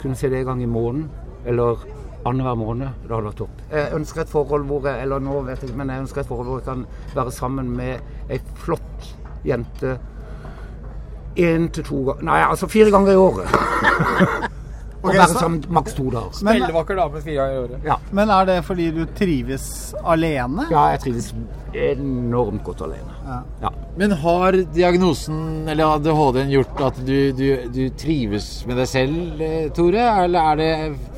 [0.02, 1.10] Kunne se det en gang i måneden,
[1.46, 1.84] eller
[2.26, 2.88] annenhver måned.
[3.02, 3.62] Det hadde vært topp.
[3.72, 6.30] Jeg ønsker et forhold hvor jeg, eller nå vet jeg ikke, men jeg ønsker et
[6.30, 9.12] forhold hvor jeg kan være sammen med ei flott
[9.46, 9.98] jente
[11.36, 14.50] én til to ganger Nei, altså fire ganger i året.
[15.02, 16.36] Og Ok, være sammen maks to dager.
[16.46, 17.86] Men, Spillevakker dame fire ganger i året.
[17.88, 17.96] Ja.
[18.14, 19.64] men er det fordi du trives
[20.06, 20.68] alene?
[20.70, 21.32] ja, jeg trives
[21.74, 23.16] enormt godt alene.
[23.26, 23.38] Ja.
[23.64, 23.70] Ja.
[23.98, 29.66] Men har diagnosen eller ADHD-en gjort at du, du, du trives med deg selv, eh,
[29.74, 30.06] Tore?
[30.24, 30.70] Eller er det,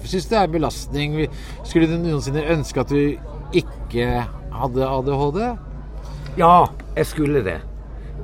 [0.08, 1.18] syns du det er belastning?
[1.66, 3.18] Skulle du noensinne ønske at du
[3.54, 4.08] ikke
[4.54, 5.40] hadde ADHD?
[6.38, 6.54] ja,
[6.96, 7.60] jeg skulle det.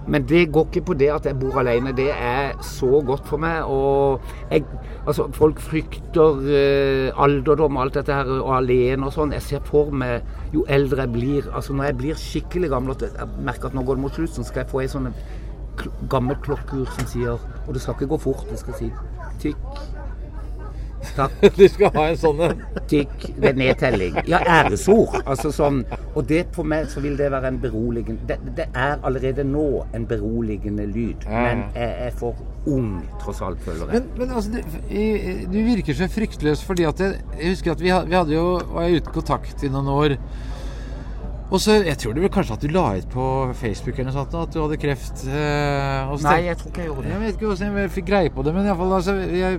[0.08, 1.92] Men det går ikke på det at jeg bor alene.
[1.96, 3.68] Det er så godt for meg.
[3.68, 4.20] Og
[4.50, 4.64] jeg,
[5.06, 9.36] altså, folk frykter eh, alderdom og alt dette her, og alene og sånn.
[9.36, 10.24] Jeg ser for meg
[10.54, 13.84] jo eldre jeg blir altså Når jeg blir skikkelig gammel, at jeg merker at nå
[13.86, 15.12] går det mot slutten, skal jeg få ei sånn
[16.10, 18.90] gammel klokkeur som sier Og det skal ikke gå fort, det skal si
[19.40, 19.60] tikk,
[21.56, 22.58] Du skal ha en sånn en?
[22.90, 24.18] tikk ved nedtelling.
[24.28, 25.16] Ja, æresord.
[25.24, 25.82] Altså sånn.
[26.14, 29.64] Og det for meg så vil det være en beroligende Det, det er allerede nå
[29.96, 31.24] en beroligende lyd.
[31.24, 31.44] Ja.
[31.46, 32.36] Men jeg er for
[32.68, 34.02] ung, tross alt, føler jeg.
[34.02, 37.80] Men, men altså, du, i- du virker så fryktløs fordi at jeg, jeg husker at
[37.86, 40.16] vi, had- vi hadde jo var uten kontakt i noen år.
[41.50, 43.24] Og så, Jeg tror det vel kanskje at du la ut på
[43.58, 45.24] Facebook eller noe sånt, at du hadde kreft.
[45.26, 47.10] eh, og så Nei, jeg tror ikke jeg gjorde det.
[47.16, 49.58] Jeg vet ikke hvordan jeg fikk greie på det, men i fall, altså, jeg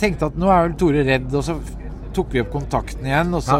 [0.00, 1.58] tenkte at nå er vel Tore redd, og så
[2.16, 3.34] tok vi opp kontakten igjen.
[3.34, 3.58] og så...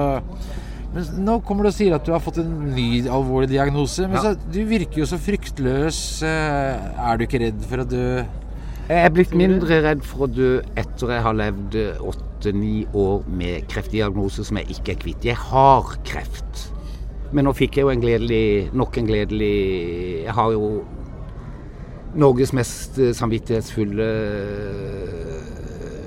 [0.89, 4.07] Men nå kommer du og sier at du har fått en ny alvorlig diagnose.
[4.09, 4.23] Men Ja.
[4.31, 6.23] så, du virker jo så fryktløs.
[6.25, 8.25] eh, Er du ikke redd for å dø?
[8.89, 13.67] Jeg er blitt mindre redd for å dø etter jeg har levd åtte-ni år med
[13.69, 15.25] kreftdiagnose som jeg ikke er kvitt.
[15.29, 16.71] Jeg har kreft.
[17.37, 20.71] Men nå fikk jeg jo en gledelig, nok en gledelig Jeg har jo
[22.17, 24.09] Norges mest samvittighetsfulle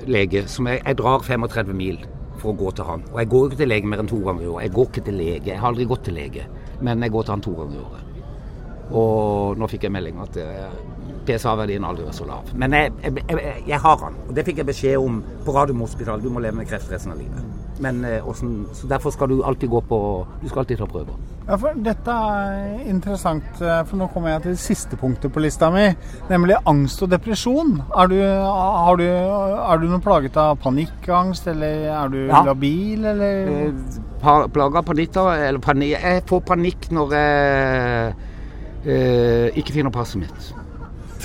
[0.06, 0.46] lege.
[0.50, 2.00] Som jeg, jeg drar 35 mil
[2.42, 3.04] for å gå til han.
[3.12, 4.66] Og jeg går ikke til lege mer enn to ganger i året.
[4.66, 5.50] Jeg går ikke til lege.
[5.52, 6.46] Jeg har aldri gått til lege,
[6.80, 8.08] men jeg går til han to ganger i året.
[8.92, 10.78] Og nå fikk jeg melding at eh,
[11.26, 12.50] PSA-verdien aldri var så lav.
[12.58, 16.24] Men jeg, jeg, jeg har han, og det fikk jeg beskjed om på Radiumhospitalet.
[16.24, 17.61] Du må leve med kreft resten av livet.
[17.82, 19.98] Men eh, hvordan- Så derfor skal du alltid gå på
[20.42, 21.14] Du skal alltid ta prøver.
[21.48, 25.42] Ja, for Dette er interessant, eh, for nå kommer jeg til det siste punktet på
[25.42, 25.88] lista mi,
[26.30, 27.80] nemlig angst og depresjon.
[27.98, 32.44] Er du, har du, er du noe plaget av panikkangst, eller er du Ja.
[32.46, 33.48] labil, eller?
[33.66, 33.72] Eh,
[34.22, 38.14] Plaga av panikker, eller panikk Jeg får panikk når jeg
[38.86, 40.52] eh, ikke finner passet mitt.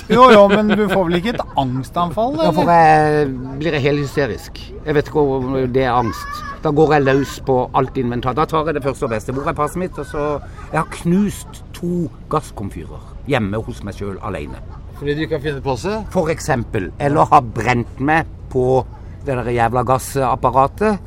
[0.08, 2.72] Jo, jo, men du får vel ikke et angstanfall, Da får eller?
[2.72, 4.60] jeg, blir jeg helt hysterisk.
[4.86, 6.44] Jeg vet ikke om det er angst.
[6.64, 8.34] Da går jeg løs på alt inventar.
[8.34, 9.32] Da tar jeg det første og beste.
[9.36, 9.98] Hvor er passet mitt?
[10.00, 10.40] Og så
[10.72, 14.58] Jeg har knust to gasskomfyrer hjemme hos meg sjøl alene.
[14.98, 16.08] Fordi du ikke har funnet passet?
[16.10, 16.88] For eksempel.
[16.98, 18.84] Eller har brent meg på
[19.26, 20.98] det der jævla gassapparatet.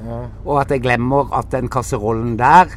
[0.45, 2.69] Og at jeg glemmer at den kasserollen der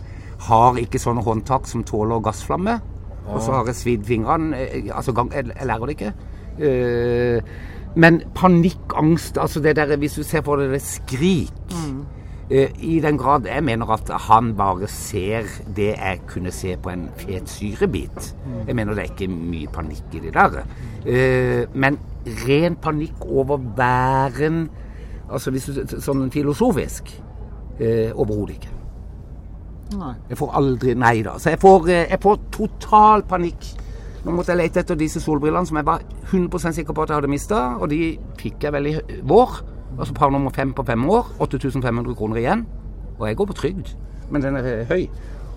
[0.49, 2.81] har ikke sånne håndtak som tåler gassflamme.
[3.27, 4.57] Og så har jeg svidd fingrene.
[4.57, 6.12] eh, Altså, gang, jeg, jeg lærer det ikke.
[6.59, 7.43] Eh,
[7.97, 11.53] men panikkangst, altså det der Hvis du ser på det, det skrik
[12.51, 15.43] eh, I den grad jeg mener at han bare ser
[15.77, 18.35] det jeg kunne se på en fet syrebit.
[18.66, 20.62] Jeg mener det er ikke mye panikk i det der.
[21.07, 21.99] Eh, men
[22.49, 24.68] ren panikk over væren
[25.33, 27.09] Altså hvis du, sånn filosofisk
[27.81, 28.74] eh, Overhodet ikke.
[30.30, 31.37] Jeg får aldri Nei da.
[31.39, 33.66] Så jeg får, eh, jeg får total panikk.
[34.24, 37.18] Nå måtte jeg lete etter disse solbrillene som jeg var 100% sikker på at jeg
[37.20, 39.61] hadde mista, og de fikk jeg vel i vår.
[39.99, 41.28] Altså par nummer fem på fem år.
[41.41, 42.66] 8500 kroner igjen.
[43.18, 43.95] Og jeg går på trygd,
[44.30, 45.09] men den er eh, høy.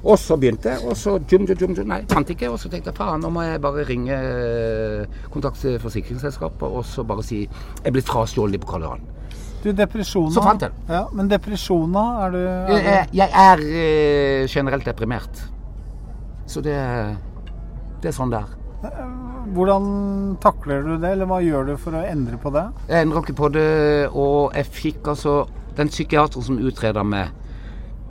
[0.04, 2.52] Og så begynte jeg, og så jum, jum, jum, Nei, fant ikke.
[2.52, 4.18] Og så tenkte jeg faen, nå må jeg bare ringe
[5.32, 9.08] kontakt kontakte forsikringsselskapet og så bare si jeg blir frastjålet på Karl Johan.
[9.68, 10.84] Du, Du, depresjon Så fant jeg den.
[10.96, 11.98] Ja, men depresjonen?
[12.24, 15.42] Er du er Jeg, jeg er eh, generelt deprimert.
[16.48, 16.78] Så det,
[18.02, 18.54] det er sånn det er.
[19.56, 22.64] Hvordan takler du det, eller hva gjør du for å endre på det?
[22.88, 23.68] Jeg endrer ikke på det,
[24.12, 25.38] og jeg fikk altså
[25.78, 27.34] Den psykiateren som utreda meg,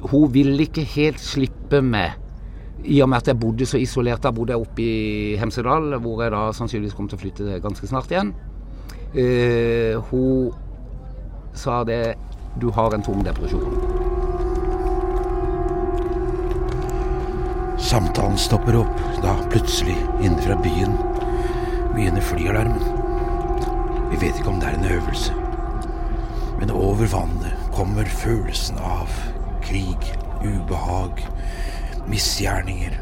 [0.07, 2.15] hun ville ikke helt slippe meg.
[2.87, 4.23] I og med at jeg bodde så isolert.
[4.23, 7.89] Da bodde jeg oppe i Hemsedal, hvor jeg da sannsynligvis kom til å flytte ganske
[7.91, 8.31] snart igjen.
[9.17, 10.53] Eh, hun
[11.57, 12.15] sa det
[12.61, 13.73] Du har en tung depresjon.
[17.79, 20.95] Samtalen stopper opp da plutselig innenfra byen
[21.95, 22.83] begynner flyalarmen.
[24.11, 25.35] Vi vet ikke om det er en øvelse,
[26.61, 29.13] men over vannet kommer følelsen av
[29.65, 30.09] krig,
[30.45, 31.21] ubehag,
[32.09, 32.97] misgjerninger.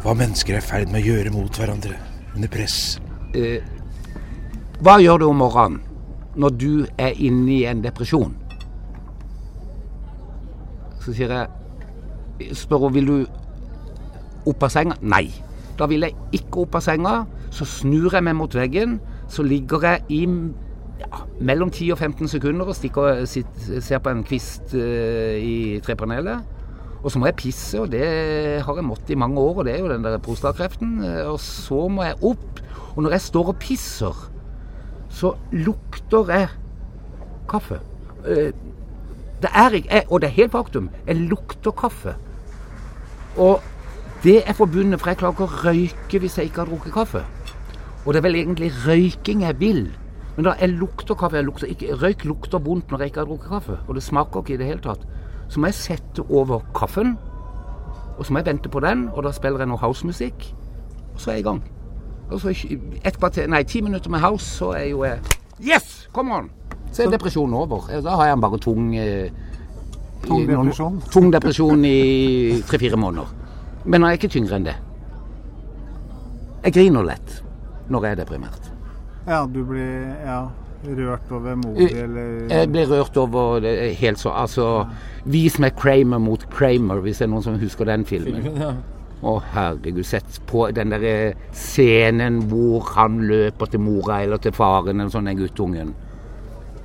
[0.00, 2.00] Hva mennesker er i ferd med å gjøre mot hverandre
[2.34, 2.98] under press.
[3.36, 3.60] Eh,
[4.80, 5.89] hva gjør du om morgenen
[6.36, 8.34] når du er inne i en depresjon?
[11.00, 13.16] Så sier jeg Spør hun vil du
[14.48, 14.94] opp av senga.
[15.04, 15.26] Nei.
[15.76, 17.14] Da vil jeg ikke opp av senga.
[17.52, 18.96] Så snur jeg meg mot veggen.
[19.28, 20.22] Så ligger jeg i
[21.02, 23.52] ja, mellom 10 og 15 sekunder og stikker, sitt,
[23.84, 26.48] ser på en kvist uh, i trepanelet.
[27.00, 28.04] Og så må jeg pisse, og det
[28.64, 30.98] har jeg måttet i mange år, og det er jo den der prostatakreften.
[31.04, 32.60] Eh, Og så må jeg opp.
[32.96, 34.18] Og når jeg står og pisser,
[35.10, 36.48] så lukter jeg
[37.50, 37.80] kaffe.
[38.26, 38.52] Eh,
[39.40, 40.90] Det er jeg, Og det er helt faktum.
[41.06, 42.14] Jeg lukter kaffe.
[43.36, 43.60] Og
[44.22, 47.24] det er forbundet, for jeg klarer ikke å røyke hvis jeg ikke har drukket kaffe.
[48.04, 49.90] Og det er vel egentlig røyking jeg vil.
[50.36, 53.26] Men da jeg lukter kaffe jeg lukter ikke, Røyk lukter vondt når jeg ikke har
[53.26, 53.78] drukket kaffe.
[53.88, 55.06] Og det smaker ikke i det hele tatt.
[55.48, 57.16] Så må jeg sette over kaffen,
[58.18, 60.54] og så må jeg vente på den, og da spiller jeg noe housemusikk,
[61.14, 61.62] og så er jeg i gang.
[62.30, 65.18] Og så et kvarter, nei, ti minutter med house, så er jo jeg
[65.60, 66.08] Yes!
[66.12, 66.50] Come on!
[66.92, 67.90] Så er depresjonen over.
[68.02, 69.30] Da har jeg bare tung eh,
[70.24, 70.96] Tung depresjon?
[70.96, 71.12] noen-?
[71.12, 73.28] Tung depresjon i tre-fire måneder.
[73.84, 74.76] Men jeg er ikke tyngre enn det.
[76.64, 77.36] Jeg griner lett
[77.90, 78.72] når jeg er deprimert.
[79.28, 80.40] Ja, du blir ja,
[80.84, 84.66] rørt over modig, eller Jeg blir rørt over det helt så Altså,
[85.24, 88.48] vis meg Kramer mot Kramer, hvis det er noen som husker den filmen.
[89.20, 94.54] Å, herregud, sett på den der eh, scenen hvor han løper til mora eller til
[94.56, 95.90] faren eller sånn, den guttungen.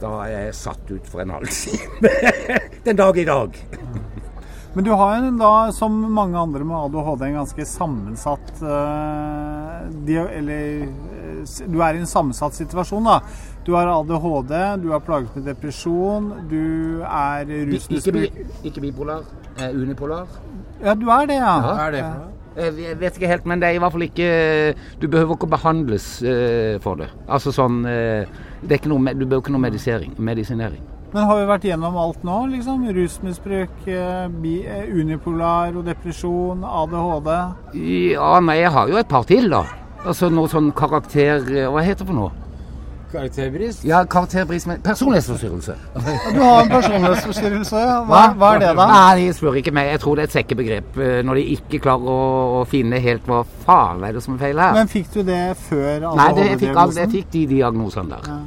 [0.01, 2.11] Da er jeg satt ut for en halv time.
[2.87, 3.55] den dag i dag.
[4.75, 10.27] Men du har jo da, som mange andre med ADHD, en ganske sammensatt uh, dia-
[10.35, 13.21] Eller eh, du er i en sammensatt situasjon, da.
[13.63, 14.51] Du har ADHD,
[14.83, 18.27] du er plaget med depresjon, du er Ikke,
[18.67, 19.23] ikke bipolar,
[19.55, 20.27] eh, unipolar.
[20.83, 21.53] Ja, du er det, ja.
[21.63, 21.75] ja.
[21.87, 22.31] er det for?
[22.55, 24.27] Jeg jeg vet ikke helt, men det er i hvert fall ikke
[25.01, 27.09] Du behøver ikke behandles eh, for det.
[27.27, 28.29] Altså sånn eh,
[28.63, 30.83] det er ikke noe, Du behøver ikke noe medisering, medisinering.
[31.15, 32.87] Men har vi vært gjennom alt nå, liksom?
[32.95, 37.29] Rusmisbruk, eh, eh, unipolar og depresjon, ADHD.
[38.15, 39.61] Ja, nei, jeg har jo et par til, da.
[40.05, 41.39] Altså noe sånn karakter...
[41.71, 42.44] Hva heter det for noe?
[43.15, 43.85] Karakterbrist?
[43.87, 45.75] Ja, karakterbrist med personlighetsforstyrrelse.
[46.35, 47.83] Du har en personlighetsforstyrrelse.
[48.09, 48.87] Hva, hva er det, da?
[48.91, 49.91] Nei, de spør ikke meg.
[49.95, 50.97] Jeg tror det er et sekkebegrep.
[50.99, 52.19] eh, Når de ikke klarer å,
[52.59, 54.75] å finne helt hva faen er det som er feil her.
[54.77, 58.37] Men fikk du det før Nei, det, jeg, fikk, jeg fikk de diagnosene der.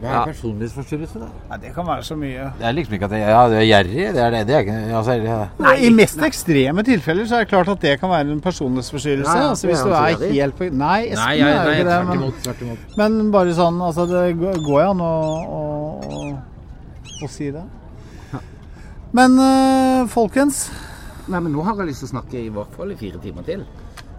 [0.00, 0.20] Hva Ja.
[0.22, 1.26] er personlighetsforstyrrelse, da?
[1.50, 2.44] Nei, det kan være så mye.
[2.58, 4.04] Det er liksom ikke at jeg, ja, det er gjerrig.
[4.14, 4.40] Det er det.
[4.48, 7.80] Det er ikke altså, er Nei, I mest ekstreme tilfeller så er det klart at
[7.84, 9.34] det kan være en personlighetsforstyrrelse.
[9.36, 11.70] Ja, ja, altså Hvis du er er helt på Nei, Espen Nei, jeg, er jo
[11.70, 11.98] ikke det.
[12.08, 12.32] Men.
[12.46, 12.96] Tvert imot.
[12.96, 15.12] men bare sånn Altså, det går går jo an å,
[15.58, 15.60] å,
[16.00, 16.32] å,
[17.24, 17.66] å si det.
[19.12, 20.70] Men øh, folkens
[21.28, 23.44] Nei, men nå har jeg lyst til å snakke i hvert fall i fire timer
[23.46, 23.66] til.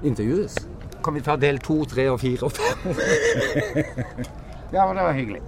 [0.04, 0.56] Intervjues.
[1.04, 2.94] Kan vi ta del to, tre og fire og fem?
[4.76, 5.42] ja, men det var hyggelig.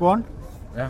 [0.00, 0.24] Går den?
[0.78, 0.88] Ja.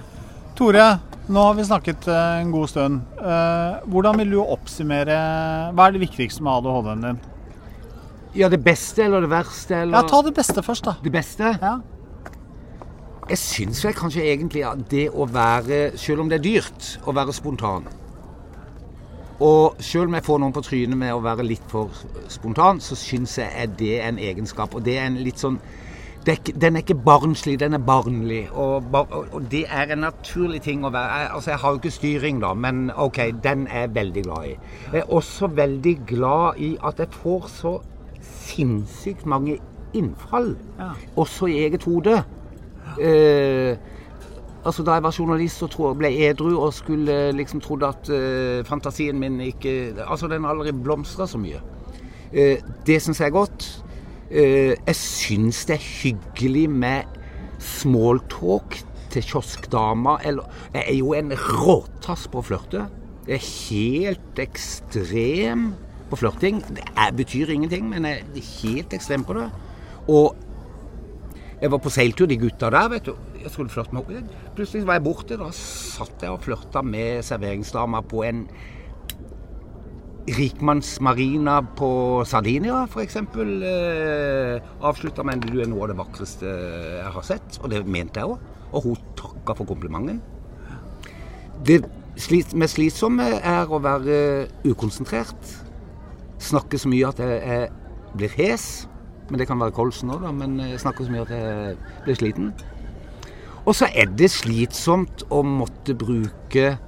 [0.59, 0.87] Tore,
[1.31, 3.01] nå har vi snakket eh, en god stund.
[3.19, 5.17] Eh, hvordan vil du oppsummere
[5.75, 7.21] Hva er det viktigste med ADHD-en din?
[8.39, 9.81] Ja, det beste eller det verste?
[9.83, 10.95] Eller Ja, Ta det beste først, da.
[11.03, 11.55] det beste?
[11.63, 11.79] Ja.
[13.31, 17.15] Jeg syns vel kanskje egentlig at det å være, selv om det er dyrt, å
[17.15, 17.85] være spontan
[19.41, 21.91] Og selv om jeg får noen på trynet med å være litt for
[22.29, 24.75] spontan, så syns jeg er det en egenskap.
[24.75, 25.57] Og det er en litt sånn
[26.29, 28.49] er Den er ikke barnslig, den er barnlig.
[28.53, 31.77] Og, bar- og, det er en naturlig ting å være jeg, Altså, jeg har jo
[31.81, 34.55] ikke styring, da, men OK, den er jeg veldig glad i.
[34.93, 37.79] Jeg er også veldig glad i at jeg får så
[38.21, 39.59] sinnssykt mange
[39.95, 40.91] innfall, Ja.
[41.17, 42.23] også i eget hode.
[43.01, 43.77] Eh,
[44.65, 48.65] altså Da jeg var journalist og tro, ble edru og skulle liksom trodde at eh,
[48.65, 51.61] fantasien min ikke Altså, den aldri blomstra så mye.
[52.33, 53.85] Eh, det syns jeg er godt.
[54.31, 57.17] Eh, jeg syns det er hyggelig med
[57.59, 58.77] smalltalk
[59.11, 60.21] til kioskdama.
[60.23, 62.85] Jeg er jo en råtass på å flørte.
[63.27, 65.73] Jeg er helt ekstrem
[66.13, 66.63] på flørting.
[66.77, 69.49] Det er, betyr ingenting, men jeg er helt ekstrem på det.
[70.07, 70.39] Og
[71.61, 73.17] jeg var på seiltur, de gutta der, vet du.
[73.43, 74.43] Jeg skulle flørte med henne.
[74.55, 75.41] Plutselig var jeg borte.
[75.43, 78.47] Da satt jeg og flørta med serveringsdama på en
[80.37, 81.91] rikmannsmarina på
[82.29, 83.17] Sardinia, f.eks.
[83.17, 87.61] Eh, avslutta med 'du er noe av det vakreste jeg har sett'.
[87.63, 88.39] Og det mente jeg òg.
[88.73, 90.21] Og hun takka for komplimenten.
[91.67, 91.85] Det
[92.55, 95.57] mest slitsomme er å være ukonsentrert.
[96.39, 97.71] Snakke så mye at jeg,
[98.17, 98.89] blir hes.
[99.31, 100.33] Men det kan være kolsen òg, da.
[100.33, 102.53] Men jeg snakker så mye at jeg blir sliten.
[103.67, 106.79] Og så er det slitsomt å måtte bruke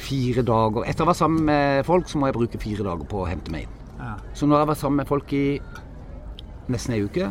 [0.00, 3.08] fire dager Etter å ha vært sammen med folk, så må jeg bruke fire dager
[3.08, 3.80] på å hente meg inn.
[3.98, 4.14] Ja.
[4.36, 5.44] Så nå har jeg vært sammen med folk i
[6.72, 7.28] nesten ei uke.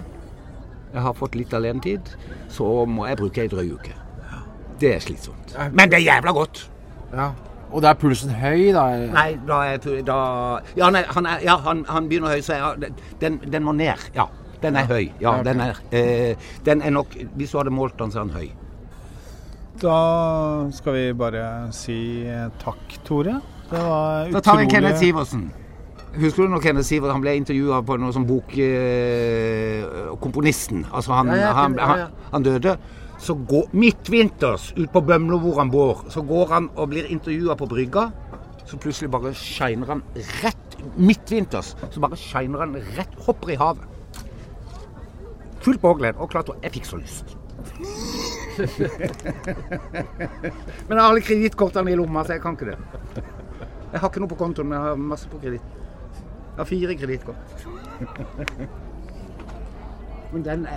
[0.94, 2.14] Jeg har fått litt alenetid.
[2.54, 3.96] Så må jeg bruke ei drøy uke.
[4.82, 5.56] Det er slitsomt.
[5.74, 6.68] Men det er jævla godt.
[7.14, 7.32] Ja.
[7.74, 8.86] Og da er pulsen høy, da?
[9.14, 10.18] Nei, da er da,
[10.78, 12.92] Ja, nei, han, er, ja han, han begynner høy, så jeg,
[13.22, 14.10] den, den må ned.
[14.18, 14.28] Ja.
[14.64, 15.10] Den er høy.
[15.20, 18.38] Ja, den er eh, Den er nok Hvis du hadde målt den, så er den
[18.38, 18.52] høy.
[19.84, 21.44] Da skal vi bare
[21.76, 23.36] si eh, takk, Tore.
[23.68, 25.50] Det var Da tar vi Kenneth Sivertsen.
[26.14, 29.84] Husker du når Kenneth Sivertsen han ble intervjua på noe som bok eh,
[30.24, 30.86] Komponisten.
[30.92, 32.08] Altså han, Ja, ja, han, ja, ja.
[32.08, 32.78] han, han døde.
[33.24, 37.56] Så går midtvinters ut på Bømlo hvor han bor, så går han og blir intervjua
[37.60, 38.10] på brygga.
[38.68, 40.04] Så plutselig bare shiner han
[40.44, 40.60] rett
[40.96, 43.88] Midtvinters så bare shiner han rett Hopper i havet.
[45.64, 47.36] Fullt påkledd og klart Jeg fikk så lyst.
[50.88, 52.78] Men jeg har alle kredittkortene i lomma, så jeg kan ikke det.
[53.94, 55.70] Jeg har ikke noe på kontoen, men jeg har masse på kreditt.
[56.54, 57.42] Jeg har fire kredittkort.
[60.34, 60.72] Men den er